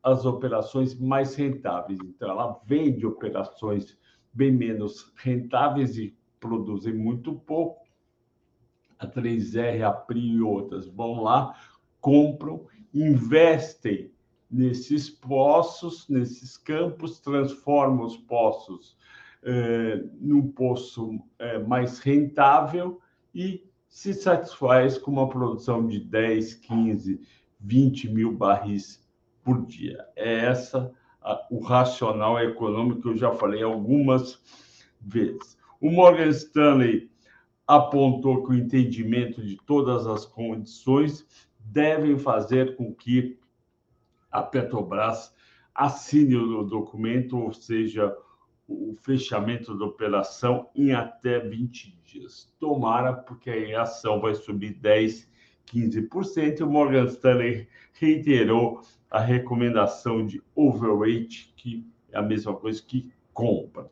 as 0.01 0.25
operações 0.25 0.97
mais 0.97 1.35
rentáveis. 1.35 1.99
Então, 2.03 2.29
ela 2.29 2.59
vende 2.65 3.05
operações 3.05 3.97
bem 4.31 4.51
menos 4.51 5.11
rentáveis 5.17 5.97
e 5.97 6.17
produzem 6.39 6.93
muito 6.93 7.33
pouco 7.33 7.85
a 8.97 9.07
3R, 9.07 9.81
a 9.81 9.91
PRI 9.91 10.35
e 10.35 10.41
outras 10.41 10.87
vão 10.87 11.21
lá, 11.21 11.55
compram, 12.01 12.65
investem 12.93 14.11
nesses 14.49 15.09
poços, 15.09 16.07
nesses 16.09 16.57
campos, 16.57 17.19
transformam 17.19 18.05
os 18.05 18.17
poços 18.17 18.97
eh, 19.43 20.03
num 20.19 20.51
poço 20.51 21.19
eh, 21.37 21.59
mais 21.59 21.99
rentável 21.99 22.99
e 23.33 23.63
se 23.87 24.13
satisfaz 24.13 24.97
com 24.97 25.11
uma 25.11 25.29
produção 25.29 25.87
de 25.87 25.99
10, 25.99 26.55
15, 26.55 27.21
20 27.59 28.09
mil 28.09 28.35
barris 28.35 29.07
por 29.43 29.65
dia. 29.65 30.05
É 30.15 30.45
essa 30.45 30.91
a, 31.21 31.47
o 31.49 31.59
racional 31.59 32.39
econômico 32.39 33.01
que 33.01 33.07
eu 33.07 33.17
já 33.17 33.31
falei 33.31 33.63
algumas 33.63 34.41
vezes. 34.99 35.58
O 35.81 35.89
Morgan 35.89 36.27
Stanley 36.29 37.09
apontou 37.65 38.43
que 38.43 38.51
o 38.51 38.55
entendimento 38.55 39.41
de 39.41 39.55
todas 39.65 40.05
as 40.07 40.25
condições 40.25 41.25
devem 41.57 42.17
fazer 42.17 42.75
com 42.75 42.93
que 42.93 43.39
a 44.29 44.43
Petrobras 44.43 45.33
assine 45.73 46.35
o 46.35 46.63
documento, 46.63 47.37
ou 47.37 47.53
seja, 47.53 48.13
o 48.67 48.93
fechamento 49.01 49.77
da 49.77 49.85
operação 49.85 50.69
em 50.75 50.91
até 50.91 51.39
20 51.39 51.97
dias. 52.03 52.53
Tomara, 52.59 53.13
porque 53.13 53.49
aí 53.49 53.73
a 53.73 53.83
ação 53.83 54.19
vai 54.19 54.35
subir 54.35 54.73
10, 54.73 55.29
15%. 55.67 56.61
O 56.61 56.69
Morgan 56.69 57.05
Stanley 57.05 57.67
reiterou 57.93 58.81
a 59.09 59.19
recomendação 59.21 60.25
de 60.25 60.43
overweight, 60.53 61.53
que 61.55 61.87
é 62.11 62.17
a 62.17 62.21
mesma 62.21 62.53
coisa 62.53 62.83
que 62.83 63.11
compra. 63.33 63.89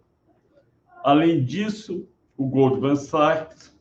Além 1.08 1.42
disso, 1.42 2.06
o 2.36 2.46
Goldman 2.50 2.98
Sachs 2.98 3.74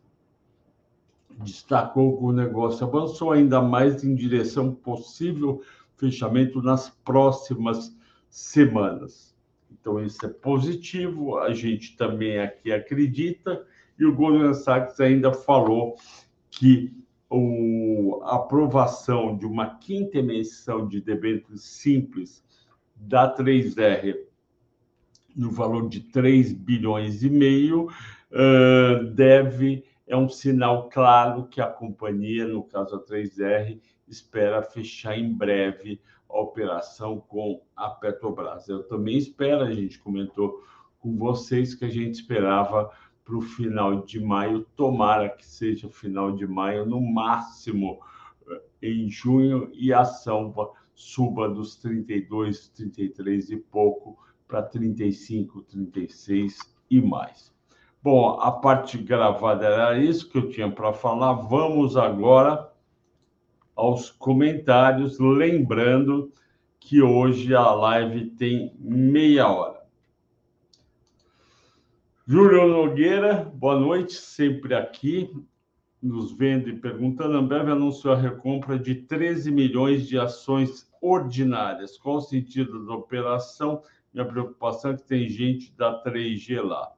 destacou 1.40 2.16
que 2.16 2.22
o 2.22 2.30
negócio 2.30 2.86
avançou 2.86 3.32
ainda 3.32 3.60
mais 3.60 4.04
em 4.04 4.14
direção 4.14 4.72
possível 4.72 5.60
fechamento 5.96 6.62
nas 6.62 6.88
próximas 6.88 7.92
semanas. 8.30 9.36
Então, 9.72 10.00
isso 10.00 10.24
é 10.24 10.28
positivo, 10.28 11.36
a 11.38 11.52
gente 11.52 11.96
também 11.96 12.38
aqui 12.38 12.70
acredita, 12.70 13.66
e 13.98 14.04
o 14.04 14.14
Goldman 14.14 14.54
Sachs 14.54 15.00
ainda 15.00 15.32
falou 15.32 15.96
que 16.48 16.94
o, 17.28 18.20
a 18.22 18.36
aprovação 18.36 19.36
de 19.36 19.46
uma 19.46 19.74
quinta 19.78 20.18
emissão 20.18 20.86
de 20.86 21.00
debêntures 21.00 21.62
simples 21.62 22.44
da 22.94 23.36
3R 23.36 24.16
no 25.36 25.50
valor 25.50 25.88
de 25.88 26.00
3 26.00 26.52
bilhões 26.52 27.22
e 27.22 27.28
meio 27.28 27.88
deve 29.14 29.84
é 30.06 30.16
um 30.16 30.28
sinal 30.28 30.88
claro 30.88 31.46
que 31.48 31.60
a 31.60 31.66
companhia, 31.66 32.46
no 32.46 32.62
caso 32.62 32.94
a 32.94 33.04
3R, 33.04 33.80
espera 34.06 34.62
fechar 34.62 35.18
em 35.18 35.32
breve 35.32 36.00
a 36.28 36.40
operação 36.40 37.18
com 37.18 37.60
a 37.74 37.90
Petrobras. 37.90 38.68
Eu 38.68 38.84
também 38.84 39.18
espero, 39.18 39.64
a 39.64 39.72
gente 39.72 39.98
comentou 39.98 40.62
com 41.00 41.16
vocês 41.16 41.74
que 41.74 41.84
a 41.84 41.88
gente 41.88 42.14
esperava 42.14 42.90
para 43.24 43.36
o 43.36 43.40
final 43.40 44.04
de 44.04 44.20
maio, 44.20 44.64
tomara 44.76 45.28
que 45.28 45.44
seja 45.44 45.88
o 45.88 45.90
final 45.90 46.30
de 46.30 46.46
maio, 46.46 46.86
no 46.86 47.00
máximo 47.00 47.98
em 48.80 49.08
junho, 49.10 49.68
e 49.74 49.92
a 49.92 50.02
ação 50.02 50.54
suba 50.94 51.48
dos 51.48 51.74
32, 51.76 52.68
33 52.68 53.50
e 53.50 53.56
pouco 53.56 54.16
para 54.46 54.62
35, 54.62 55.62
36 55.62 56.58
e 56.90 57.00
mais. 57.00 57.54
Bom, 58.02 58.38
a 58.40 58.52
parte 58.52 58.98
gravada 58.98 59.66
era 59.66 59.98
isso 59.98 60.30
que 60.30 60.38
eu 60.38 60.48
tinha 60.48 60.70
para 60.70 60.92
falar. 60.92 61.32
Vamos 61.32 61.96
agora 61.96 62.70
aos 63.74 64.10
comentários, 64.10 65.18
lembrando 65.18 66.32
que 66.78 67.02
hoje 67.02 67.54
a 67.54 67.68
live 67.72 68.30
tem 68.30 68.72
meia 68.78 69.48
hora. 69.48 69.84
Júlio 72.24 72.66
Nogueira, 72.68 73.52
boa 73.54 73.78
noite, 73.78 74.14
sempre 74.14 74.74
aqui, 74.74 75.30
nos 76.02 76.32
vendo 76.32 76.68
e 76.68 76.76
perguntando. 76.76 77.36
Ambev 77.36 77.70
anunciou 77.70 78.14
a 78.14 78.16
recompra 78.16 78.78
de 78.78 78.94
13 78.94 79.50
milhões 79.50 80.06
de 80.08 80.18
ações 80.18 80.88
ordinárias. 81.00 81.98
Qual 81.98 82.16
o 82.16 82.20
sentido 82.20 82.86
da 82.86 82.94
operação? 82.94 83.82
Minha 84.16 84.28
preocupação 84.28 84.92
é 84.92 84.96
que 84.96 85.02
tem 85.02 85.28
gente 85.28 85.70
da 85.76 86.02
3G 86.02 86.62
lá. 86.62 86.90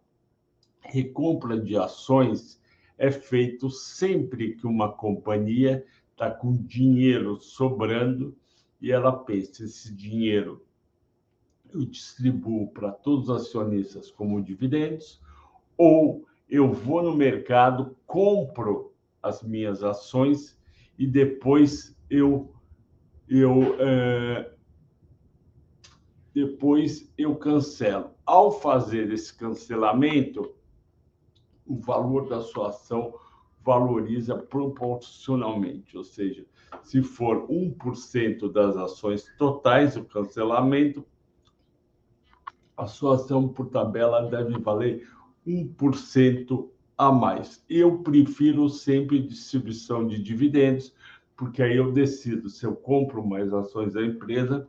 Recompra 0.79 1.61
de 1.61 1.77
ações 1.77 2.63
é 2.97 3.11
feito 3.11 3.69
sempre 3.69 4.55
que 4.55 4.69
uma 4.69 4.93
companhia 4.93 5.85
está 6.13 6.31
com 6.31 6.57
dinheiro 6.57 7.37
sobrando 7.37 8.37
e 8.81 8.93
ela 8.93 9.11
pensa: 9.11 9.65
esse 9.65 9.93
dinheiro 9.93 10.65
eu 11.75 11.85
distribuo 11.85 12.69
para 12.69 12.93
todos 12.93 13.29
os 13.29 13.49
acionistas 13.49 14.13
como 14.13 14.41
dividendos, 14.41 15.21
ou 15.77 16.25
eu 16.49 16.73
vou 16.73 17.03
no 17.03 17.17
mercado, 17.17 17.97
compro 18.07 18.95
as 19.21 19.43
minhas 19.43 19.83
ações 19.83 20.57
e 20.97 21.05
depois 21.05 21.99
eu 22.09 22.55
eu 23.29 23.75
é, 23.81 24.53
depois 26.39 27.13
eu 27.19 27.35
cancelo. 27.35 28.11
Ao 28.25 28.53
fazer 28.53 29.13
esse 29.13 29.37
cancelamento, 29.37 30.55
o 31.67 31.77
valor 31.77 32.29
da 32.29 32.41
sua 32.41 32.69
ação 32.69 33.13
valoriza 33.65 34.37
proporcionalmente, 34.37 35.99
ou 35.99 36.05
seja, 36.05 36.47
se 36.81 37.03
for 37.03 37.49
1% 37.49 38.53
das 38.53 38.77
ações 38.77 39.27
totais, 39.37 39.97
o 39.97 40.05
cancelamento, 40.05 41.05
a 42.77 42.87
sua 42.87 43.17
ação 43.17 43.49
por 43.49 43.67
tabela 43.67 44.31
deve 44.31 44.59
valer 44.61 45.09
1% 45.45 46.69
a 46.97 47.11
mais. 47.11 47.65
Eu 47.69 47.99
prefiro 47.99 48.69
sempre 48.69 49.27
distribuição 49.27 50.07
de 50.07 50.23
dividendos, 50.23 50.95
porque 51.37 51.63
aí 51.63 51.77
eu 51.77 51.91
decido 51.91 52.49
se 52.49 52.65
eu 52.65 52.77
compro 52.77 53.27
mais 53.27 53.53
ações 53.53 53.95
da 53.95 54.05
empresa 54.05 54.69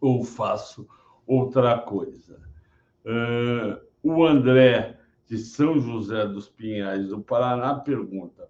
ou 0.00 0.24
faço 0.24 0.88
outra 1.26 1.78
coisa. 1.78 2.40
Uh, 3.04 3.80
o 4.02 4.24
André 4.24 4.98
de 5.26 5.38
São 5.38 5.78
José 5.78 6.26
dos 6.26 6.48
Pinhais, 6.48 7.08
do 7.08 7.20
Paraná, 7.20 7.74
pergunta: 7.74 8.48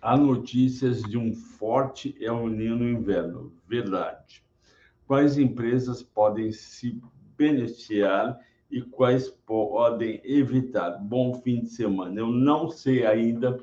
há 0.00 0.16
notícias 0.16 1.02
de 1.02 1.16
um 1.16 1.34
forte 1.34 2.16
El 2.20 2.48
Niño 2.48 2.76
no 2.76 2.88
inverno. 2.88 3.52
Verdade. 3.66 4.44
Quais 5.06 5.38
empresas 5.38 6.02
podem 6.02 6.50
se 6.50 7.00
beneficiar 7.36 8.38
e 8.70 8.82
quais 8.82 9.30
podem 9.30 10.20
evitar? 10.24 10.98
Bom 10.98 11.34
fim 11.34 11.60
de 11.60 11.68
semana. 11.68 12.18
Eu 12.18 12.28
não 12.28 12.68
sei 12.68 13.06
ainda, 13.06 13.58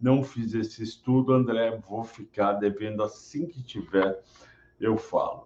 não 0.00 0.22
fiz 0.22 0.54
esse 0.54 0.82
estudo, 0.82 1.32
André, 1.32 1.78
vou 1.88 2.02
ficar 2.02 2.54
devendo 2.54 3.02
assim 3.02 3.46
que 3.46 3.62
tiver, 3.62 4.20
eu 4.80 4.96
falo. 4.96 5.45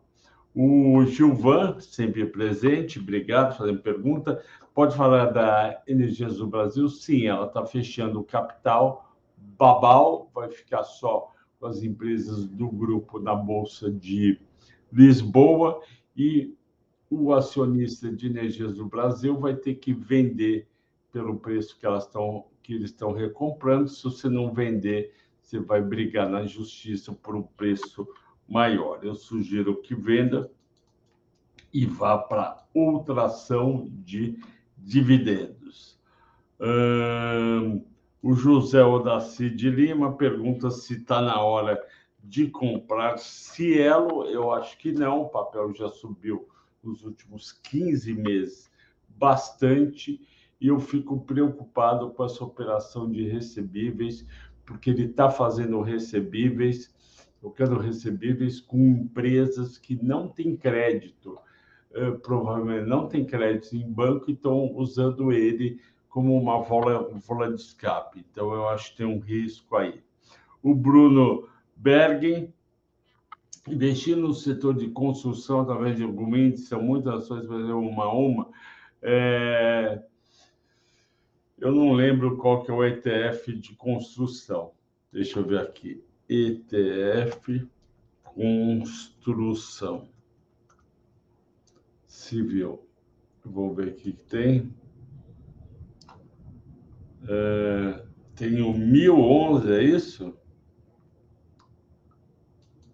O 0.54 1.04
Gilvan, 1.04 1.78
sempre 1.78 2.26
presente, 2.26 2.98
obrigado 2.98 3.56
fazer 3.56 3.80
pergunta. 3.82 4.42
Pode 4.74 4.96
falar 4.96 5.26
da 5.26 5.80
Energias 5.86 6.38
do 6.38 6.46
Brasil? 6.46 6.88
Sim, 6.88 7.26
ela 7.26 7.46
está 7.46 7.64
fechando 7.64 8.18
o 8.18 8.24
capital. 8.24 9.14
Babal 9.36 10.28
vai 10.34 10.50
ficar 10.50 10.82
só 10.82 11.32
com 11.58 11.66
as 11.66 11.82
empresas 11.82 12.46
do 12.46 12.68
grupo 12.68 13.20
da 13.20 13.34
Bolsa 13.34 13.90
de 13.90 14.40
Lisboa 14.92 15.80
e 16.16 16.52
o 17.08 17.32
acionista 17.32 18.10
de 18.10 18.26
Energias 18.26 18.74
do 18.74 18.86
Brasil 18.86 19.38
vai 19.38 19.54
ter 19.54 19.74
que 19.76 19.92
vender 19.92 20.66
pelo 21.12 21.38
preço 21.38 21.78
que 21.78 21.86
elas 21.86 22.06
estão 22.06 22.46
que 22.62 22.74
eles 22.74 22.90
estão 22.90 23.12
recomprando. 23.12 23.88
Se 23.88 24.04
você 24.04 24.28
não 24.28 24.52
vender, 24.52 25.12
você 25.40 25.58
vai 25.58 25.80
brigar 25.80 26.28
na 26.28 26.44
justiça 26.44 27.12
por 27.12 27.34
um 27.34 27.42
preço 27.42 28.06
maior. 28.50 28.98
Eu 29.02 29.14
sugiro 29.14 29.80
que 29.80 29.94
venda 29.94 30.50
e 31.72 31.86
vá 31.86 32.18
para 32.18 32.62
outra 32.74 33.26
ação 33.26 33.88
de 33.88 34.36
dividendos. 34.76 35.98
o 38.20 38.34
José 38.34 38.82
Odaci 38.84 39.48
de 39.48 39.70
Lima 39.70 40.16
pergunta 40.16 40.70
se 40.70 40.94
está 40.94 41.22
na 41.22 41.40
hora 41.40 41.80
de 42.22 42.48
comprar 42.48 43.18
Cielo. 43.18 44.24
Eu 44.24 44.52
acho 44.52 44.76
que 44.76 44.92
não, 44.92 45.22
o 45.22 45.28
papel 45.28 45.72
já 45.72 45.88
subiu 45.88 46.48
nos 46.82 47.04
últimos 47.04 47.52
15 47.52 48.12
meses 48.14 48.70
bastante 49.08 50.20
e 50.60 50.68
eu 50.68 50.78
fico 50.78 51.20
preocupado 51.20 52.10
com 52.10 52.24
essa 52.24 52.44
operação 52.44 53.10
de 53.10 53.26
recebíveis, 53.26 54.26
porque 54.64 54.90
ele 54.90 55.04
está 55.04 55.30
fazendo 55.30 55.80
recebíveis, 55.80 56.92
eu 57.42 57.50
quero 57.50 57.78
recebíveis 57.78 58.60
com 58.60 58.78
empresas 58.78 59.78
que 59.78 59.98
não 60.02 60.28
têm 60.28 60.56
crédito 60.56 61.38
eh, 61.92 62.12
provavelmente 62.22 62.88
não 62.88 63.08
tem 63.08 63.24
crédito 63.24 63.74
em 63.74 63.90
banco 63.90 64.30
e 64.30 64.34
estão 64.34 64.72
usando 64.76 65.32
ele 65.32 65.80
como 66.08 66.36
uma 66.36 66.62
válvula 66.62 67.52
de 67.52 67.60
escape. 67.60 68.24
Então, 68.30 68.52
eu 68.52 68.68
acho 68.68 68.90
que 68.90 68.98
tem 68.98 69.06
um 69.06 69.18
risco 69.18 69.76
aí. 69.76 70.02
O 70.62 70.74
Bruno 70.74 71.48
Bergen, 71.74 72.52
investir 73.66 74.16
no 74.16 74.32
setor 74.34 74.74
de 74.74 74.88
construção 74.88 75.60
através 75.60 75.96
de 75.96 76.04
índice, 76.04 76.66
são 76.66 76.82
muitas 76.82 77.24
ações, 77.24 77.46
fazer 77.46 77.72
uma 77.72 78.04
a 78.04 78.12
uma. 78.12 78.48
É... 79.02 80.02
Eu 81.58 81.72
não 81.72 81.92
lembro 81.92 82.36
qual 82.38 82.62
que 82.62 82.70
é 82.70 82.74
o 82.74 82.84
ETF 82.84 83.52
de 83.52 83.74
construção. 83.74 84.72
Deixa 85.12 85.38
eu 85.40 85.44
ver 85.44 85.60
aqui. 85.60 86.02
ETF 86.30 87.68
construção 88.22 90.08
civil. 92.06 92.88
Vou 93.44 93.74
ver 93.74 93.88
o 93.88 93.94
que 93.94 94.12
tem. 94.12 94.72
É, 97.28 98.06
tem 98.36 98.62
o 98.62 98.72
1011, 98.72 99.72
é 99.72 99.82
isso? 99.82 100.32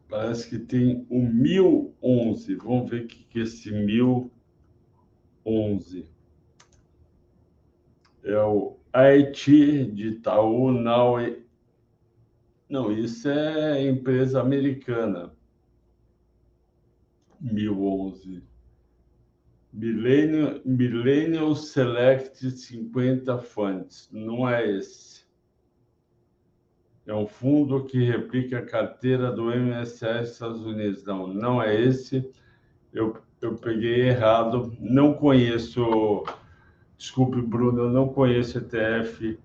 Parece 0.09 0.49
que 0.49 0.59
tem 0.59 1.07
o 1.11 1.21
1011. 1.21 2.55
Vamos 2.55 2.91
ver 2.91 3.05
o 3.05 3.07
que 3.07 3.39
é 3.39 3.43
esse 3.43 3.71
1011. 3.71 6.09
É 8.25 8.41
o 8.41 8.79
IT 8.95 9.93
de 9.93 10.09
Itaú 10.09 10.73
Now. 10.73 11.19
Não, 12.69 12.91
isso 12.91 13.29
é 13.29 13.87
empresa 13.89 14.41
americana. 14.41 15.33
1011. 17.41 18.43
Millennium, 19.73 20.61
Millennium 20.65 21.55
Select 21.55 22.51
50 22.51 23.39
Funds. 23.39 24.09
Não 24.11 24.49
é 24.49 24.69
esse. 24.69 25.25
É 27.07 27.15
um 27.15 27.27
fundo 27.27 27.85
que 27.85 28.03
replica 28.03 28.59
a 28.59 28.67
carteira 28.67 29.31
do 29.31 29.53
MSS 29.53 30.33
Estados 30.33 30.63
Unidos. 30.63 31.05
Não, 31.05 31.29
não 31.29 31.63
é 31.63 31.81
esse. 31.81 32.29
Eu, 32.93 33.17
eu 33.41 33.55
peguei 33.55 34.09
errado. 34.09 34.75
Não 34.81 35.15
conheço. 35.15 36.25
Desculpe, 36.99 37.41
Bruno, 37.41 37.83
eu 37.83 37.91
não 37.91 38.09
conheço 38.09 38.59
ETF 38.59 39.39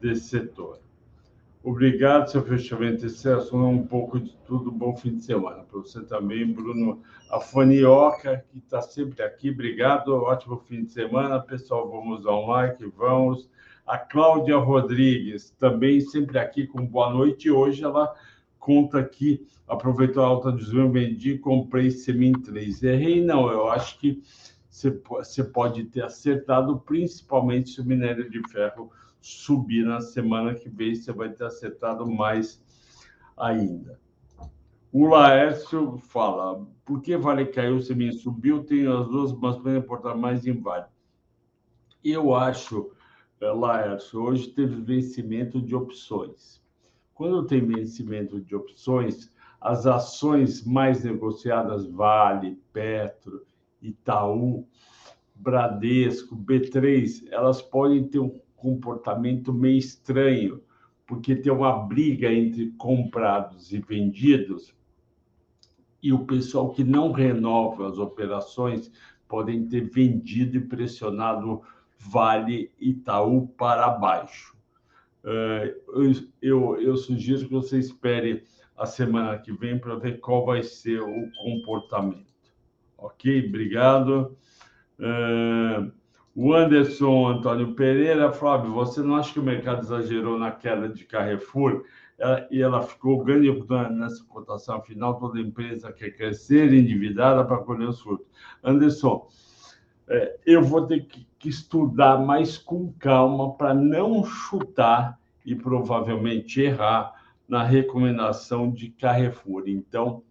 desse 0.00 0.28
setor. 0.28 0.80
Obrigado, 1.62 2.30
seu 2.30 2.42
fechamento. 2.44 3.04
É 3.04 3.56
um 3.56 3.84
pouco 3.84 4.20
de 4.20 4.36
tudo. 4.46 4.70
Bom 4.70 4.96
fim 4.96 5.16
de 5.16 5.24
semana. 5.24 5.64
Para 5.64 5.80
você 5.80 6.00
também, 6.02 6.50
Bruno 6.50 7.02
Afanioca, 7.30 8.44
que 8.50 8.58
está 8.58 8.80
sempre 8.80 9.22
aqui. 9.22 9.50
Obrigado. 9.50 10.14
Ótimo 10.14 10.62
fim 10.68 10.84
de 10.84 10.92
semana. 10.92 11.40
Pessoal, 11.40 11.90
vamos 11.90 12.24
um 12.24 12.46
like. 12.46 12.86
Vamos. 12.96 13.50
A 13.86 13.98
Cláudia 13.98 14.56
Rodrigues, 14.56 15.50
também 15.58 16.00
sempre 16.00 16.38
aqui 16.38 16.66
com 16.66 16.86
boa 16.86 17.10
noite. 17.10 17.50
Hoje 17.50 17.82
ela 17.82 18.14
conta 18.58 18.98
aqui, 18.98 19.46
aproveitou 19.66 20.22
a 20.22 20.26
alta 20.26 20.52
de 20.52 20.62
Zoom, 20.62 20.92
vendi, 20.92 21.38
comprei 21.38 21.90
Semin 21.90 22.32
3. 22.32 22.82
Errei, 22.82 23.24
não. 23.24 23.50
Eu 23.50 23.68
acho 23.68 23.98
que 23.98 24.22
você 24.70 25.42
pode 25.42 25.84
ter 25.84 26.04
acertado, 26.04 26.78
principalmente 26.80 27.70
se 27.70 27.80
o 27.80 27.84
minério 27.84 28.30
de 28.30 28.40
ferro 28.48 28.92
subir 29.28 29.84
na 29.84 30.00
semana 30.00 30.54
que 30.54 30.68
vem, 30.68 30.94
você 30.94 31.12
vai 31.12 31.30
ter 31.30 31.44
acertado 31.44 32.06
mais 32.06 32.62
ainda. 33.36 34.00
O 34.90 35.06
Laércio 35.06 35.98
fala: 35.98 36.66
por 36.84 37.02
que 37.02 37.16
Vale 37.16 37.46
caiu, 37.46 37.80
Semin 37.80 38.12
subiu? 38.12 38.64
Tenho 38.64 38.96
as 38.96 39.08
duas, 39.08 39.32
mas 39.32 39.56
podem 39.56 39.76
importar 39.76 40.14
mais 40.14 40.46
em 40.46 40.58
Vale. 40.58 40.86
Eu 42.02 42.34
acho, 42.34 42.90
eh, 43.40 43.50
Laércio, 43.50 44.22
hoje 44.22 44.48
teve 44.48 44.80
vencimento 44.80 45.60
de 45.60 45.74
opções. 45.74 46.62
Quando 47.12 47.46
tem 47.46 47.66
vencimento 47.66 48.40
de 48.40 48.56
opções, 48.56 49.30
as 49.60 49.86
ações 49.86 50.64
mais 50.64 51.04
negociadas, 51.04 51.84
Vale, 51.84 52.58
Petro, 52.72 53.44
Itaú, 53.82 54.66
Bradesco, 55.34 56.34
B3, 56.34 57.28
elas 57.30 57.60
podem 57.60 58.08
ter 58.08 58.20
um 58.20 58.40
comportamento 58.58 59.52
meio 59.52 59.78
estranho, 59.78 60.62
porque 61.06 61.34
tem 61.34 61.52
uma 61.52 61.72
briga 61.72 62.32
entre 62.32 62.72
comprados 62.72 63.72
e 63.72 63.78
vendidos, 63.78 64.74
e 66.02 66.12
o 66.12 66.24
pessoal 66.26 66.70
que 66.70 66.84
não 66.84 67.10
renova 67.10 67.88
as 67.88 67.98
operações 67.98 68.92
podem 69.26 69.66
ter 69.66 69.88
vendido 69.88 70.56
e 70.56 70.60
pressionado 70.60 71.62
Vale 71.98 72.70
Itaú 72.78 73.48
para 73.48 73.88
baixo. 73.90 74.56
Eh, 75.24 75.76
eu, 76.40 76.80
eu 76.80 76.96
sugiro 76.96 77.40
que 77.40 77.52
você 77.52 77.78
espere 77.78 78.44
a 78.76 78.86
semana 78.86 79.38
que 79.38 79.52
vem 79.52 79.78
para 79.78 79.96
ver 79.96 80.20
qual 80.20 80.46
vai 80.46 80.62
ser 80.62 81.00
o 81.00 81.30
comportamento. 81.42 82.32
Ok? 82.96 83.48
Obrigado. 83.48 84.36
Uh, 84.98 85.92
o 86.40 86.54
Anderson 86.54 87.26
Antônio 87.26 87.74
Pereira, 87.74 88.30
Flávio, 88.30 88.72
você 88.72 89.02
não 89.02 89.16
acha 89.16 89.32
que 89.32 89.40
o 89.40 89.42
mercado 89.42 89.80
exagerou 89.80 90.38
na 90.38 90.52
queda 90.52 90.88
de 90.88 91.04
Carrefour 91.04 91.82
e 92.48 92.62
ela 92.62 92.80
ficou 92.80 93.24
ganho 93.24 93.66
nessa 93.90 94.22
cotação 94.22 94.80
final? 94.80 95.18
Toda 95.18 95.40
empresa 95.40 95.92
quer 95.92 96.10
crescer 96.12 96.72
endividada 96.72 97.44
para 97.44 97.58
colher 97.58 97.88
os 97.88 98.00
frutos. 98.00 98.28
Anderson, 98.62 99.26
é, 100.06 100.38
eu 100.46 100.62
vou 100.62 100.86
ter 100.86 101.08
que 101.08 101.48
estudar 101.48 102.18
mais 102.18 102.56
com 102.56 102.92
calma 102.92 103.54
para 103.54 103.74
não 103.74 104.24
chutar 104.24 105.18
e 105.44 105.56
provavelmente 105.56 106.60
errar 106.60 107.14
na 107.48 107.64
recomendação 107.64 108.70
de 108.70 108.90
Carrefour. 108.90 109.64
Então, 109.66 110.22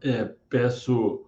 é, 0.00 0.34
peço 0.48 1.24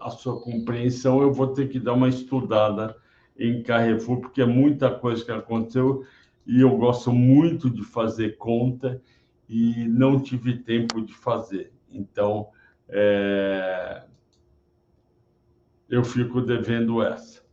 a 0.00 0.10
sua 0.10 0.40
compreensão, 0.40 1.22
eu 1.22 1.32
vou 1.32 1.48
ter 1.48 1.68
que 1.68 1.78
dar 1.78 1.92
uma 1.92 2.08
estudada 2.08 2.96
em 3.38 3.62
Carrefour, 3.62 4.20
porque 4.20 4.42
é 4.42 4.46
muita 4.46 4.90
coisa 4.90 5.24
que 5.24 5.30
aconteceu 5.30 6.04
e 6.46 6.60
eu 6.60 6.76
gosto 6.76 7.12
muito 7.12 7.68
de 7.68 7.82
fazer 7.82 8.36
conta 8.36 9.02
e 9.48 9.86
não 9.88 10.20
tive 10.20 10.58
tempo 10.58 11.00
de 11.00 11.12
fazer. 11.12 11.72
Então, 11.90 12.48
é... 12.88 14.02
eu 15.88 16.04
fico 16.04 16.40
devendo 16.40 17.02
essa. 17.02 17.44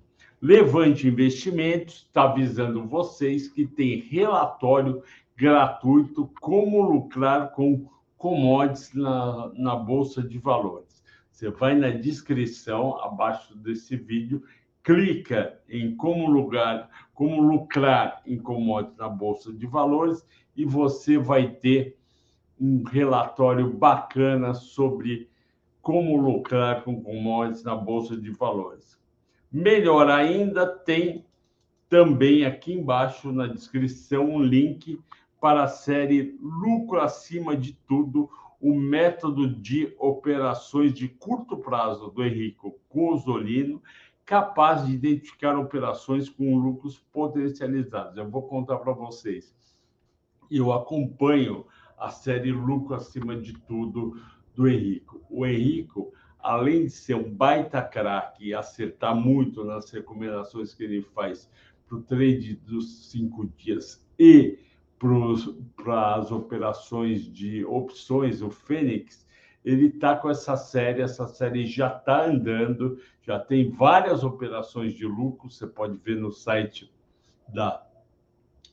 Levante 0.41 1.07
Investimentos 1.07 2.05
está 2.07 2.23
avisando 2.23 2.85
vocês 2.85 3.47
que 3.47 3.65
tem 3.65 4.01
relatório 4.01 5.01
gratuito 5.35 6.29
como 6.39 6.81
lucrar 6.81 7.51
com 7.51 7.87
commodities 8.17 8.93
na, 8.93 9.51
na 9.55 9.75
Bolsa 9.75 10.21
de 10.21 10.37
Valores. 10.37 10.82
Você 11.43 11.49
vai 11.49 11.75
na 11.75 11.89
descrição 11.89 12.97
abaixo 13.01 13.53
desse 13.57 13.97
vídeo, 13.97 14.41
clica 14.81 15.59
em 15.67 15.93
como 15.93 16.31
lugar, 16.31 16.89
como 17.13 17.41
lucrar 17.41 18.21
em 18.25 18.37
commodities 18.37 18.97
na 18.97 19.09
bolsa 19.09 19.51
de 19.51 19.67
valores 19.67 20.25
e 20.55 20.63
você 20.63 21.17
vai 21.17 21.49
ter 21.49 21.97
um 22.57 22.83
relatório 22.83 23.69
bacana 23.73 24.53
sobre 24.53 25.29
como 25.81 26.15
lucrar 26.15 26.81
com 26.85 27.03
commodities 27.03 27.65
na 27.65 27.75
bolsa 27.75 28.15
de 28.15 28.31
valores. 28.31 28.97
Melhor 29.51 30.09
ainda, 30.09 30.65
tem 30.65 31.25
também 31.89 32.45
aqui 32.45 32.71
embaixo 32.71 33.33
na 33.33 33.47
descrição 33.47 34.29
um 34.29 34.41
link 34.41 34.97
para 35.41 35.63
a 35.63 35.67
série 35.67 36.39
Lucro 36.41 37.01
acima 37.01 37.53
de 37.57 37.73
tudo, 37.85 38.29
o 38.63 38.73
método 38.73 39.45
de 39.45 39.93
operações 39.99 40.93
de 40.93 41.09
curto 41.09 41.57
prazo 41.57 42.09
do 42.09 42.23
Henrico 42.23 42.79
Cosolino, 42.87 43.83
capaz 44.25 44.85
de 44.85 44.93
identificar 44.93 45.59
operações 45.59 46.29
com 46.29 46.57
lucros 46.57 46.97
potencializados. 47.11 48.15
Eu 48.17 48.29
vou 48.29 48.43
contar 48.43 48.77
para 48.77 48.93
vocês. 48.93 49.53
Eu 50.49 50.71
acompanho 50.71 51.65
a 51.97 52.09
série 52.09 52.53
Lucro 52.53 52.95
Acima 52.95 53.35
de 53.35 53.51
Tudo 53.51 54.17
do 54.55 54.65
Henrico. 54.65 55.21
O 55.29 55.45
Henrico, 55.45 56.13
além 56.39 56.85
de 56.85 56.91
ser 56.91 57.15
um 57.15 57.29
baita 57.29 57.81
craque 57.81 58.47
e 58.47 58.53
acertar 58.53 59.13
muito 59.13 59.65
nas 59.65 59.91
recomendações 59.91 60.73
que 60.73 60.85
ele 60.85 61.01
faz 61.13 61.49
para 61.85 61.97
o 61.97 62.01
trade 62.01 62.55
dos 62.65 63.11
cinco 63.11 63.45
dias 63.57 64.01
e 64.17 64.57
para 65.75 66.15
as 66.15 66.31
operações 66.31 67.21
de 67.31 67.65
opções, 67.65 68.41
o 68.41 68.49
Fênix, 68.49 69.27
ele 69.63 69.87
está 69.87 70.15
com 70.15 70.29
essa 70.29 70.55
série, 70.55 71.01
essa 71.01 71.27
série 71.27 71.65
já 71.65 71.95
está 71.95 72.25
andando, 72.25 72.99
já 73.21 73.39
tem 73.39 73.69
várias 73.69 74.23
operações 74.23 74.93
de 74.93 75.05
lucro, 75.05 75.49
você 75.49 75.67
pode 75.67 75.97
ver 75.97 76.17
no 76.17 76.31
site 76.31 76.91
da 77.47 77.85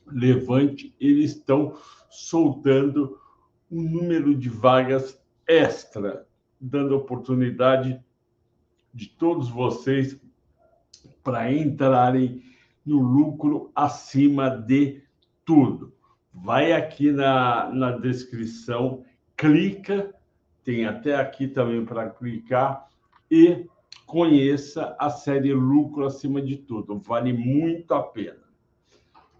Levante, 0.05 0.93
eles 0.99 1.31
estão 1.31 1.77
soltando 2.09 3.17
um 3.69 3.81
número 3.81 4.35
de 4.35 4.49
vagas 4.49 5.21
extra, 5.47 6.27
dando 6.59 6.95
oportunidade 6.95 8.03
de 8.93 9.07
todos 9.07 9.49
vocês 9.49 10.19
para 11.23 11.53
entrarem 11.53 12.43
no 12.85 12.99
lucro 12.99 13.71
acima 13.75 14.49
de 14.49 15.01
tudo. 15.45 15.93
Vai 16.33 16.71
aqui 16.71 17.11
na, 17.11 17.69
na 17.73 17.91
descrição, 17.91 19.03
clica, 19.35 20.13
tem 20.63 20.85
até 20.85 21.15
aqui 21.15 21.47
também 21.47 21.85
para 21.85 22.09
clicar 22.09 22.87
e 23.29 23.67
conheça 24.05 24.95
a 24.99 25.09
série 25.09 25.53
Lucro 25.53 26.05
Acima 26.05 26.41
de 26.41 26.57
Tudo. 26.57 26.99
Vale 26.99 27.33
muito 27.33 27.93
a 27.93 28.03
pena. 28.03 28.39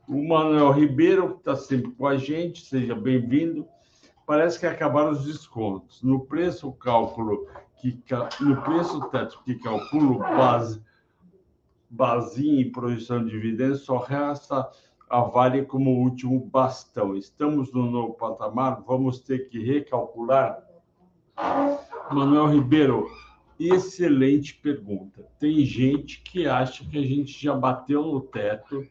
O 0.08 0.28
Manuel 0.28 0.72
Ribeiro, 0.72 1.34
que 1.34 1.40
está 1.40 1.56
sempre 1.56 1.92
com 1.92 2.08
a 2.08 2.18
gente, 2.18 2.66
seja 2.66 2.96
bem-vindo. 2.96 3.66
Parece 4.26 4.60
que 4.60 4.66
acabaram 4.66 5.12
os 5.12 5.26
descontos. 5.26 6.02
No 6.02 6.26
preço 6.26 6.72
cálculo 6.74 7.48
que 7.82 8.00
no 8.40 8.62
preço 8.62 9.02
teto 9.10 9.42
que 9.44 9.56
calculo 9.56 10.20
base 10.20 10.82
basinha 11.90 12.62
e 12.62 12.72
projeção 12.72 13.26
de 13.26 13.32
dividendos 13.32 13.82
só 13.82 13.98
resta 13.98 14.70
a 15.12 15.22
Vale 15.24 15.66
como 15.66 15.92
último 15.92 16.40
bastão. 16.40 17.18
Estamos 17.18 17.72
no 17.74 17.92
novo 17.92 18.14
patamar, 18.14 18.82
vamos 18.88 19.20
ter 19.20 19.50
que 19.50 19.60
recalcular. 19.60 20.66
Manuel 22.10 22.48
Ribeiro, 22.48 23.12
excelente 23.60 24.56
pergunta. 24.56 25.28
Tem 25.38 25.66
gente 25.66 26.22
que 26.22 26.48
acha 26.48 26.86
que 26.86 26.98
a 26.98 27.02
gente 27.02 27.44
já 27.44 27.54
bateu 27.54 28.04
no 28.04 28.22
teto. 28.22 28.88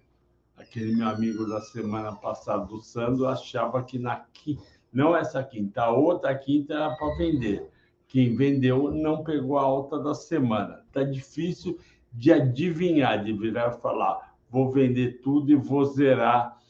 Aquele 0.59 0.95
meu 0.95 1.09
amigo 1.09 1.47
da 1.47 1.63
semana 1.63 2.15
passada, 2.15 2.67
do 2.67 2.83
Sandro, 2.83 3.27
achava 3.27 3.83
que 3.83 3.99
na 3.99 4.17
quinta, 4.17 4.63
não 4.93 5.17
essa 5.17 5.43
quinta, 5.43 5.85
a 5.85 5.91
outra 5.91 6.35
quinta 6.35 6.75
era 6.75 6.95
para 6.97 7.17
vender. 7.17 7.67
Quem 8.07 8.37
vendeu 8.37 8.91
não 8.91 9.25
pegou 9.25 9.57
a 9.57 9.63
alta 9.63 9.99
da 9.99 10.13
semana. 10.13 10.83
Está 10.87 11.03
difícil 11.03 11.79
de 12.13 12.31
adivinhar, 12.31 13.25
de 13.25 13.33
virar 13.33 13.73
falar: 13.73 14.30
vou 14.51 14.71
vender 14.71 15.21
tudo 15.23 15.51
e 15.51 15.55
vou 15.55 15.85
zerar 15.85 16.61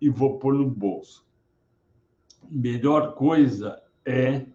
e 0.00 0.08
vou 0.08 0.38
pôr 0.38 0.54
no 0.54 0.68
bolso. 0.68 1.24
Melhor 2.50 3.14
coisa 3.14 3.80
é 4.04 4.46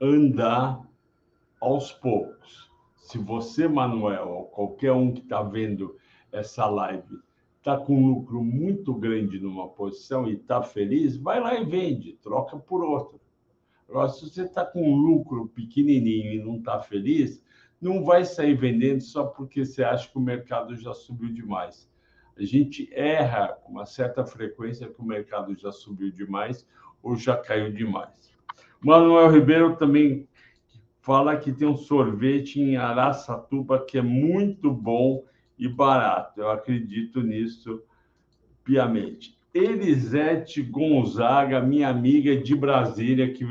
andar 0.00 0.80
aos 1.60 1.92
poucos. 1.92 2.70
Se 2.96 3.18
você, 3.18 3.68
Manuel, 3.68 4.28
ou 4.28 4.44
qualquer 4.44 4.92
um 4.92 5.12
que 5.12 5.20
está 5.20 5.42
vendo 5.42 5.96
essa 6.32 6.66
live, 6.66 7.18
está 7.58 7.76
com 7.76 7.94
um 7.94 8.06
lucro 8.06 8.42
muito 8.42 8.94
grande 8.94 9.38
numa 9.38 9.68
posição 9.68 10.26
e 10.26 10.34
está 10.34 10.62
feliz, 10.62 11.16
vai 11.16 11.40
lá 11.40 11.60
e 11.60 11.64
vende, 11.64 12.14
troca 12.22 12.56
por 12.56 12.82
outra. 12.82 13.18
Agora, 13.88 14.08
se 14.08 14.30
você 14.30 14.44
está 14.44 14.64
com 14.64 14.80
um 14.80 14.96
lucro 14.96 15.48
pequenininho 15.48 16.32
e 16.32 16.42
não 16.42 16.56
está 16.56 16.80
feliz, 16.80 17.42
não 17.80 18.04
vai 18.04 18.24
sair 18.24 18.54
vendendo 18.54 19.00
só 19.00 19.24
porque 19.24 19.64
você 19.64 19.82
acha 19.82 20.08
que 20.08 20.18
o 20.18 20.20
mercado 20.20 20.76
já 20.76 20.92
subiu 20.92 21.32
demais. 21.32 21.88
A 22.36 22.44
gente 22.44 22.88
erra 22.92 23.48
com 23.48 23.72
uma 23.72 23.86
certa 23.86 24.24
frequência 24.24 24.88
que 24.88 25.00
o 25.00 25.04
mercado 25.04 25.54
já 25.56 25.72
subiu 25.72 26.10
demais 26.10 26.66
ou 27.02 27.16
já 27.16 27.36
caiu 27.36 27.72
demais. 27.72 28.34
Manuel 28.80 29.30
Ribeiro 29.30 29.76
também 29.76 30.28
fala 31.00 31.36
que 31.36 31.52
tem 31.52 31.68
um 31.68 31.76
sorvete 31.76 32.60
em 32.60 32.76
Araçatuba 32.76 33.84
que 33.84 33.98
é 33.98 34.02
muito 34.02 34.70
bom 34.70 35.24
e 35.58 35.68
barato. 35.68 36.40
Eu 36.40 36.50
acredito 36.50 37.22
nisso 37.22 37.82
piamente. 38.64 39.38
Elisete 39.52 40.62
Gonzaga, 40.62 41.60
minha 41.60 41.88
amiga 41.88 42.36
de 42.36 42.54
Brasília, 42.54 43.32
que 43.32 43.44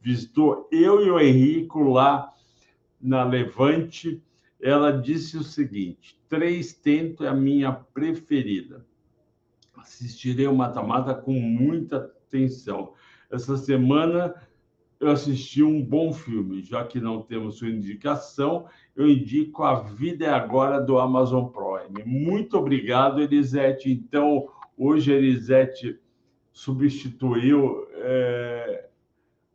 visitou 0.00 0.68
eu 0.72 1.04
e 1.04 1.10
o 1.10 1.20
Henrico 1.20 1.82
lá 1.82 2.32
na 3.00 3.24
Levante, 3.24 4.22
ela 4.60 4.90
disse 4.92 5.36
o 5.36 5.42
seguinte: 5.42 6.18
três 6.28 6.72
tento 6.72 7.24
é 7.24 7.28
a 7.28 7.34
minha 7.34 7.72
preferida. 7.72 8.84
Assistirei 9.76 10.46
o 10.46 10.54
mata-mata 10.54 11.14
com 11.14 11.32
muita 11.32 11.96
atenção. 11.96 12.92
Essa 13.30 13.56
semana 13.56 14.34
eu 15.00 15.10
assisti 15.10 15.62
um 15.62 15.82
bom 15.82 16.12
filme, 16.12 16.62
já 16.62 16.84
que 16.84 17.00
não 17.00 17.22
temos 17.22 17.56
sua 17.56 17.70
indicação, 17.70 18.66
eu 18.94 19.08
indico 19.08 19.62
A 19.62 19.80
Vida 19.80 20.26
é 20.26 20.30
Agora 20.30 20.78
do 20.78 20.98
Amazon 20.98 21.46
Prime. 21.46 22.04
Muito 22.04 22.58
obrigado, 22.58 23.22
Elisete. 23.22 23.90
Então, 23.90 24.46
hoje 24.76 25.10
a 25.10 25.16
Elisete 25.16 25.98
substituiu 26.52 27.86
é, 27.94 28.88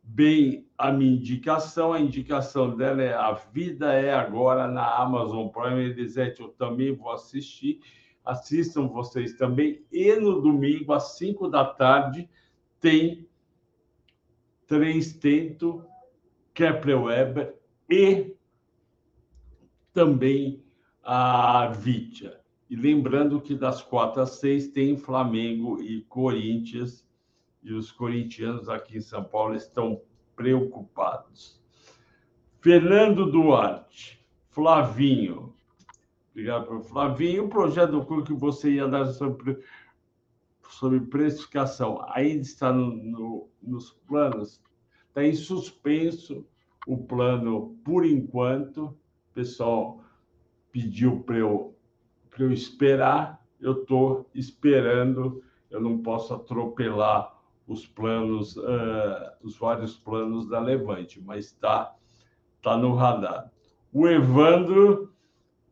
bem 0.02 0.65
a 0.78 0.92
minha 0.92 1.12
indicação. 1.12 1.92
A 1.92 2.00
indicação 2.00 2.76
dela 2.76 3.02
é 3.02 3.14
A 3.14 3.32
Vida 3.32 3.92
é 3.92 4.12
Agora 4.12 4.68
na 4.68 4.96
Amazon 4.96 5.48
Prime. 5.48 5.84
Elisete, 5.84 6.40
eu 6.40 6.48
também 6.48 6.94
vou 6.94 7.10
assistir. 7.10 7.80
Assistam 8.24 8.88
vocês 8.88 9.34
também. 9.34 9.84
E 9.90 10.14
no 10.16 10.40
domingo, 10.40 10.92
às 10.92 11.16
5 11.16 11.48
da 11.48 11.64
tarde, 11.64 12.28
tem 12.80 13.28
Três 14.66 15.12
Tento, 15.12 15.84
Kepler 16.52 17.00
Weber 17.00 17.54
e 17.88 18.34
também 19.92 20.64
a 21.02 21.68
Vitia. 21.68 22.40
E 22.68 22.74
lembrando 22.74 23.40
que 23.40 23.54
das 23.54 23.80
quatro 23.80 24.20
às 24.20 24.30
seis 24.40 24.66
tem 24.68 24.98
Flamengo 24.98 25.80
e 25.80 26.02
Corinthians, 26.02 27.06
e 27.62 27.72
os 27.72 27.92
corintianos 27.92 28.68
aqui 28.68 28.98
em 28.98 29.00
São 29.00 29.22
Paulo 29.22 29.54
estão 29.54 30.02
preocupados. 30.36 31.60
Fernando 32.60 33.30
Duarte, 33.30 34.24
Flavinho. 34.50 35.54
Obrigado 36.30 36.66
por 36.66 36.82
Flavinho. 36.82 37.46
O 37.46 37.48
projeto 37.48 37.92
do 37.92 38.22
que 38.22 38.34
você 38.34 38.72
ia 38.72 38.86
dar 38.86 39.06
sobre, 39.06 39.58
sobre 40.68 41.00
precificação 41.00 42.04
ainda 42.10 42.42
está 42.42 42.72
no, 42.72 42.94
no, 42.94 43.48
nos 43.62 43.90
planos? 44.06 44.62
Está 45.08 45.24
em 45.24 45.34
suspenso 45.34 46.46
o 46.86 46.98
plano 46.98 47.76
por 47.82 48.04
enquanto. 48.04 48.86
O 48.86 49.34
pessoal 49.34 50.04
pediu 50.70 51.20
para 51.20 51.38
eu, 51.38 51.74
eu 52.38 52.52
esperar, 52.52 53.42
eu 53.58 53.80
estou 53.80 54.28
esperando, 54.34 55.42
eu 55.70 55.80
não 55.80 55.98
posso 55.98 56.34
atropelar 56.34 57.35
os 57.66 57.86
planos, 57.86 58.56
uh, 58.56 59.32
os 59.42 59.58
vários 59.58 59.96
planos 59.96 60.48
da 60.48 60.60
Levante, 60.60 61.20
mas 61.20 61.46
está 61.46 61.94
tá 62.62 62.76
no 62.76 62.94
radar. 62.94 63.50
O 63.92 64.06
Evandro 64.06 65.12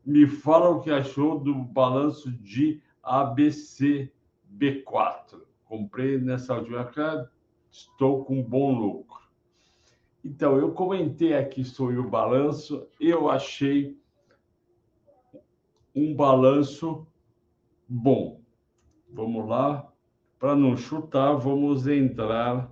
me 0.04 0.26
fala 0.26 0.70
o 0.70 0.80
que 0.80 0.90
achou 0.90 1.38
do 1.38 1.54
balanço 1.54 2.30
de 2.32 2.82
ABC 3.02 4.12
B4. 4.58 5.40
Comprei 5.64 6.18
nessa 6.18 6.54
última 6.54 6.80
época, 6.80 7.30
estou 7.70 8.24
com 8.24 8.42
bom 8.42 8.72
lucro. 8.72 9.24
Então, 10.24 10.56
eu 10.56 10.72
comentei 10.72 11.34
aqui 11.34 11.64
sobre 11.64 11.98
o 11.98 12.08
balanço, 12.08 12.88
eu 12.98 13.28
achei 13.28 13.98
um 15.94 16.14
balanço 16.14 17.06
bom. 17.88 18.40
Vamos 19.10 19.46
lá. 19.46 19.93
Para 20.44 20.56
não 20.56 20.76
chutar, 20.76 21.32
vamos 21.36 21.86
entrar. 21.86 22.70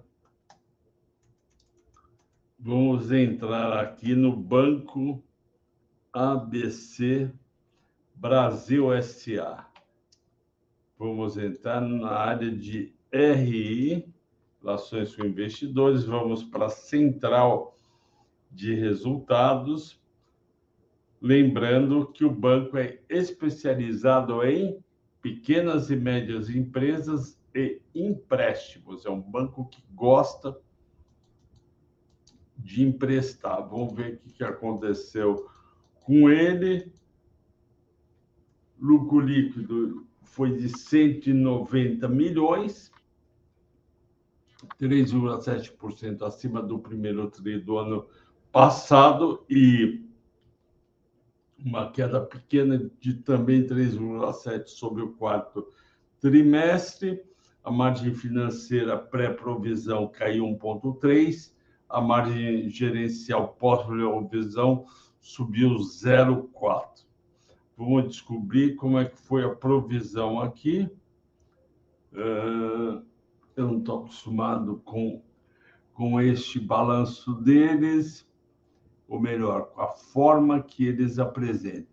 Vamos 2.58 3.10
entrar 3.10 3.72
aqui 3.80 4.14
no 4.14 4.36
Banco 4.36 5.24
ABC 6.12 7.32
Brasil 8.14 8.88
SA. 9.02 9.66
Vamos 10.98 11.38
entrar 11.38 11.80
na 11.80 12.10
área 12.10 12.50
de 12.50 12.94
RI, 13.10 14.06
relações 14.60 15.16
com 15.16 15.24
investidores. 15.24 16.04
Vamos 16.04 16.44
para 16.44 16.66
a 16.66 16.68
central 16.68 17.74
de 18.50 18.74
resultados. 18.74 19.98
Lembrando 21.22 22.12
que 22.12 22.22
o 22.22 22.30
banco 22.30 22.76
é 22.76 23.00
especializado 23.08 24.44
em 24.44 24.78
pequenas 25.22 25.90
e 25.90 25.96
médias 25.96 26.50
empresas 26.50 27.40
e 27.54 27.80
empréstimos. 27.94 29.04
É 29.04 29.10
um 29.10 29.20
banco 29.20 29.66
que 29.66 29.82
gosta 29.92 30.58
de 32.56 32.82
emprestar. 32.82 33.68
Vamos 33.68 33.94
ver 33.94 34.20
o 34.24 34.30
que 34.30 34.44
aconteceu 34.44 35.48
com 36.00 36.30
ele. 36.30 36.92
Lucro 38.78 39.20
líquido 39.20 40.06
foi 40.22 40.56
de 40.56 40.68
190 40.68 42.08
milhões, 42.08 42.90
3,7% 44.80 46.22
acima 46.22 46.62
do 46.62 46.78
primeiro 46.78 47.30
tri 47.30 47.60
do 47.60 47.78
ano 47.78 48.08
passado 48.50 49.44
e 49.48 50.04
uma 51.64 51.90
queda 51.90 52.20
pequena 52.20 52.90
de 52.98 53.14
também 53.14 53.66
3,7% 53.66 54.66
sobre 54.66 55.02
o 55.02 55.12
quarto 55.12 55.68
trimestre 56.20 57.22
a 57.64 57.70
margem 57.70 58.12
financeira 58.12 58.98
pré-provisão 58.98 60.08
caiu 60.08 60.44
1,3, 60.44 61.52
a 61.88 62.00
margem 62.00 62.68
gerencial 62.68 63.48
pós-provisão 63.48 64.86
subiu 65.20 65.76
0,4. 65.76 67.04
Vamos 67.76 68.08
descobrir 68.08 68.74
como 68.74 68.98
é 68.98 69.04
que 69.04 69.16
foi 69.16 69.44
a 69.44 69.54
provisão 69.54 70.40
aqui. 70.40 70.90
Uh, 72.12 73.02
eu 73.54 73.66
não 73.68 73.78
estou 73.78 74.00
acostumado 74.00 74.80
com, 74.84 75.22
com 75.94 76.20
este 76.20 76.58
balanço 76.58 77.34
deles, 77.34 78.28
ou 79.08 79.20
melhor, 79.20 79.66
com 79.68 79.80
a 79.82 79.88
forma 79.88 80.62
que 80.62 80.86
eles 80.86 81.18
apresentam. 81.18 81.91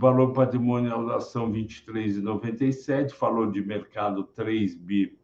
Valor 0.00 0.32
patrimonial 0.32 1.04
da 1.04 1.16
ação 1.16 1.50
23,97, 1.52 3.10
falou 3.10 3.50
de 3.50 3.60
mercado 3.60 4.22
3 4.22 4.76
bi 4.76 5.18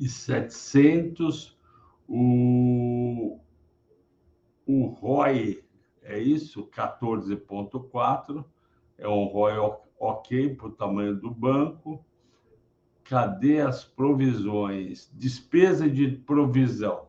e 0.00 0.08
700. 0.08 1.54
O, 2.08 3.38
o 4.64 4.86
ROI 4.86 5.62
é 6.00 6.18
isso, 6.18 6.66
14,4, 6.68 8.42
é 8.96 9.06
um 9.06 9.26
ROI 9.26 9.76
ok 10.00 10.54
para 10.54 10.68
o 10.68 10.72
tamanho 10.72 11.14
do 11.14 11.30
banco. 11.30 12.02
Cadê 13.04 13.60
as 13.60 13.84
provisões? 13.84 15.12
Despesa 15.12 15.86
de 15.86 16.12
provisão. 16.12 17.08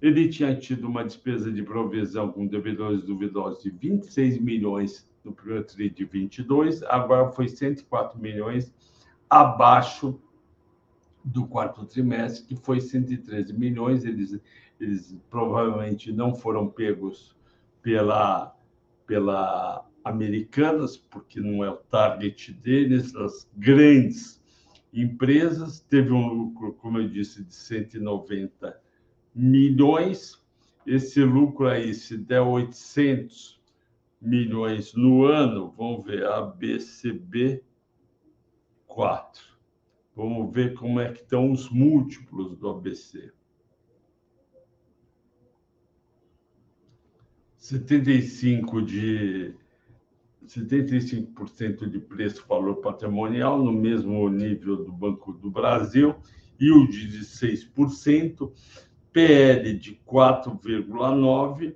Ele 0.00 0.30
tinha 0.30 0.56
tido 0.56 0.88
uma 0.88 1.04
despesa 1.04 1.52
de 1.52 1.62
provisão 1.62 2.32
com 2.32 2.46
devedores 2.46 3.02
duvidosos 3.02 3.62
de 3.62 3.68
26 3.68 4.38
milhões 4.38 5.11
no 5.24 5.32
primeiro 5.32 5.64
TRI 5.64 5.90
de 5.90 6.04
22, 6.04 6.82
agora 6.84 7.30
foi 7.30 7.48
104 7.48 8.18
milhões 8.20 8.72
abaixo 9.28 10.20
do 11.24 11.46
quarto 11.46 11.84
trimestre, 11.84 12.44
que 12.44 12.56
foi 12.56 12.80
113 12.80 13.52
milhões. 13.52 14.04
Eles, 14.04 14.38
eles 14.80 15.16
provavelmente 15.30 16.12
não 16.12 16.34
foram 16.34 16.68
pegos 16.68 17.36
pela, 17.80 18.56
pela 19.06 19.86
Americanas, 20.04 20.96
porque 20.96 21.40
não 21.40 21.64
é 21.64 21.70
o 21.70 21.76
target 21.76 22.52
deles, 22.52 23.14
as 23.14 23.48
grandes 23.56 24.42
empresas. 24.92 25.80
Teve 25.80 26.12
um 26.12 26.26
lucro, 26.28 26.74
como 26.74 26.98
eu 26.98 27.08
disse, 27.08 27.44
de 27.44 27.54
190 27.54 28.80
milhões. 29.34 30.42
Esse 30.84 31.22
lucro 31.22 31.68
aí, 31.68 31.94
se 31.94 32.18
der 32.18 32.40
800 32.40 33.61
milhões 34.22 34.94
no 34.94 35.24
ano, 35.24 35.74
vamos 35.76 36.04
ver, 36.04 36.24
a 36.24 36.40
BCB 36.40 37.62
4. 38.86 39.42
Vamos 40.14 40.54
ver 40.54 40.74
como 40.74 41.00
é 41.00 41.12
que 41.12 41.20
estão 41.20 41.50
os 41.50 41.68
múltiplos 41.68 42.56
do 42.56 42.68
ABC. 42.68 43.32
75 47.56 48.82
de 48.82 49.54
75% 50.46 51.88
de 51.88 51.98
preço 52.00 52.44
valor 52.48 52.76
patrimonial 52.76 53.62
no 53.62 53.72
mesmo 53.72 54.28
nível 54.28 54.84
do 54.84 54.92
Banco 54.92 55.32
do 55.32 55.50
Brasil, 55.50 56.14
yield 56.60 57.08
de 57.08 57.20
6%, 57.20 58.52
PL 59.12 59.78
de 59.78 59.94
4,9. 60.06 61.74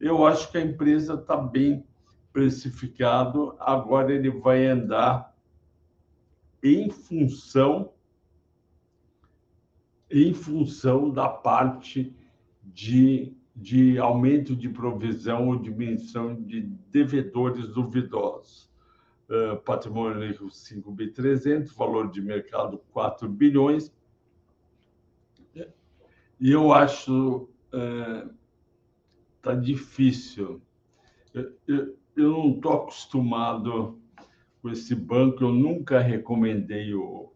Eu 0.00 0.26
acho 0.26 0.50
que 0.50 0.58
a 0.58 0.62
empresa 0.62 1.14
está 1.14 1.36
bem 1.36 1.84
precificado. 2.32 3.56
Agora 3.58 4.12
ele 4.12 4.30
vai 4.30 4.66
andar 4.66 5.34
em 6.62 6.90
função 6.90 7.92
em 10.10 10.32
função 10.32 11.10
da 11.10 11.28
parte 11.28 12.16
de 12.64 13.36
de 13.60 13.98
aumento 13.98 14.54
de 14.54 14.68
provisão 14.68 15.48
ou 15.48 15.56
diminuição 15.56 16.40
de 16.40 16.60
devedores 16.90 17.68
duvidosos. 17.68 18.68
Uh, 19.28 19.56
patrimônio 19.62 20.20
líquido 20.20 20.46
5.300, 20.46 21.74
valor 21.74 22.08
de 22.08 22.22
mercado 22.22 22.78
4 22.92 23.28
bilhões. 23.28 23.92
E 26.40 26.52
eu 26.52 26.72
acho 26.72 27.48
uh, 27.74 28.32
tá 29.42 29.54
difícil. 29.54 30.60
Eu, 31.32 31.52
eu, 31.66 31.96
eu 32.16 32.30
não 32.30 32.50
estou 32.50 32.72
acostumado 32.72 33.98
com 34.60 34.70
esse 34.70 34.94
banco, 34.94 35.44
eu 35.44 35.52
nunca 35.52 36.00
recomendei 36.00 36.94
o, 36.94 37.32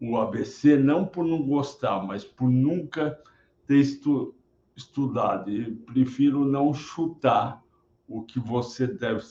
o 0.00 0.16
ABC, 0.16 0.76
não 0.76 1.06
por 1.06 1.24
não 1.24 1.42
gostar, 1.42 2.02
mas 2.02 2.24
por 2.24 2.50
nunca 2.50 3.18
ter 3.66 3.78
estudado 3.78 4.34
estudado 4.76 5.50
e 5.50 5.70
prefiro 5.74 6.44
não 6.44 6.72
chutar 6.72 7.62
o 8.08 8.22
que 8.22 8.38
você 8.38 8.86
deve, 8.86 9.22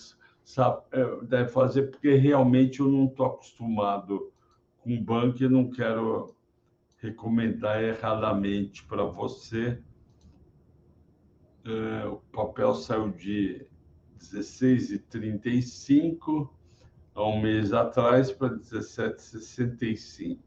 sabe, 0.43 0.81
é, 0.91 1.25
deve 1.25 1.49
fazer, 1.49 1.89
porque 1.89 2.15
realmente 2.15 2.79
eu 2.79 2.87
não 2.87 3.05
estou 3.05 3.25
acostumado 3.25 4.31
com 4.79 5.03
banco 5.03 5.43
e 5.43 5.49
não 5.49 5.69
quero 5.69 6.35
recomendar 6.97 7.83
erradamente 7.83 8.83
para 8.85 9.03
você. 9.03 9.81
É, 11.63 12.07
o 12.07 12.15
papel 12.31 12.73
saiu 12.73 13.11
de 13.11 13.67
16,35 14.19 16.49
há 17.13 17.23
um 17.23 17.39
mês 17.41 17.73
atrás 17.73 18.31
para 18.31 18.55
17,65. 18.55 20.39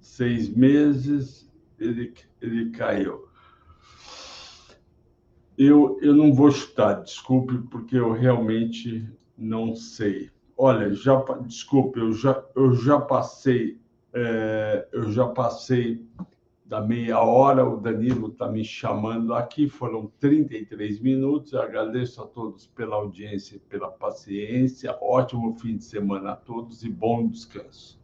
Seis 0.00 0.48
meses 0.48 1.52
ele, 1.78 2.14
ele 2.40 2.70
caiu. 2.70 3.28
Eu, 5.56 5.98
eu 6.00 6.14
não 6.14 6.32
vou 6.32 6.50
chutar, 6.50 7.02
desculpe, 7.02 7.58
porque 7.70 7.96
eu 7.96 8.12
realmente 8.12 9.06
não 9.36 9.74
sei. 9.74 10.30
Olha, 10.56 10.94
já 10.94 11.22
desculpe, 11.42 12.00
eu 12.00 12.12
já, 12.12 12.42
eu 12.54 12.74
já 12.74 12.98
passei, 13.00 13.78
é, 14.14 14.88
eu 14.92 15.10
já 15.10 15.26
passei 15.26 16.06
da 16.72 16.80
meia 16.80 17.20
hora, 17.20 17.68
o 17.68 17.76
Danilo 17.76 18.28
está 18.28 18.48
me 18.48 18.64
chamando 18.64 19.34
aqui, 19.34 19.68
foram 19.68 20.10
33 20.18 21.00
minutos. 21.00 21.52
Eu 21.52 21.60
agradeço 21.60 22.22
a 22.22 22.26
todos 22.26 22.66
pela 22.66 22.96
audiência, 22.96 23.60
pela 23.68 23.90
paciência. 23.90 24.96
Ótimo 25.02 25.54
fim 25.58 25.76
de 25.76 25.84
semana 25.84 26.32
a 26.32 26.36
todos 26.36 26.82
e 26.82 26.88
bom 26.88 27.28
descanso. 27.28 28.00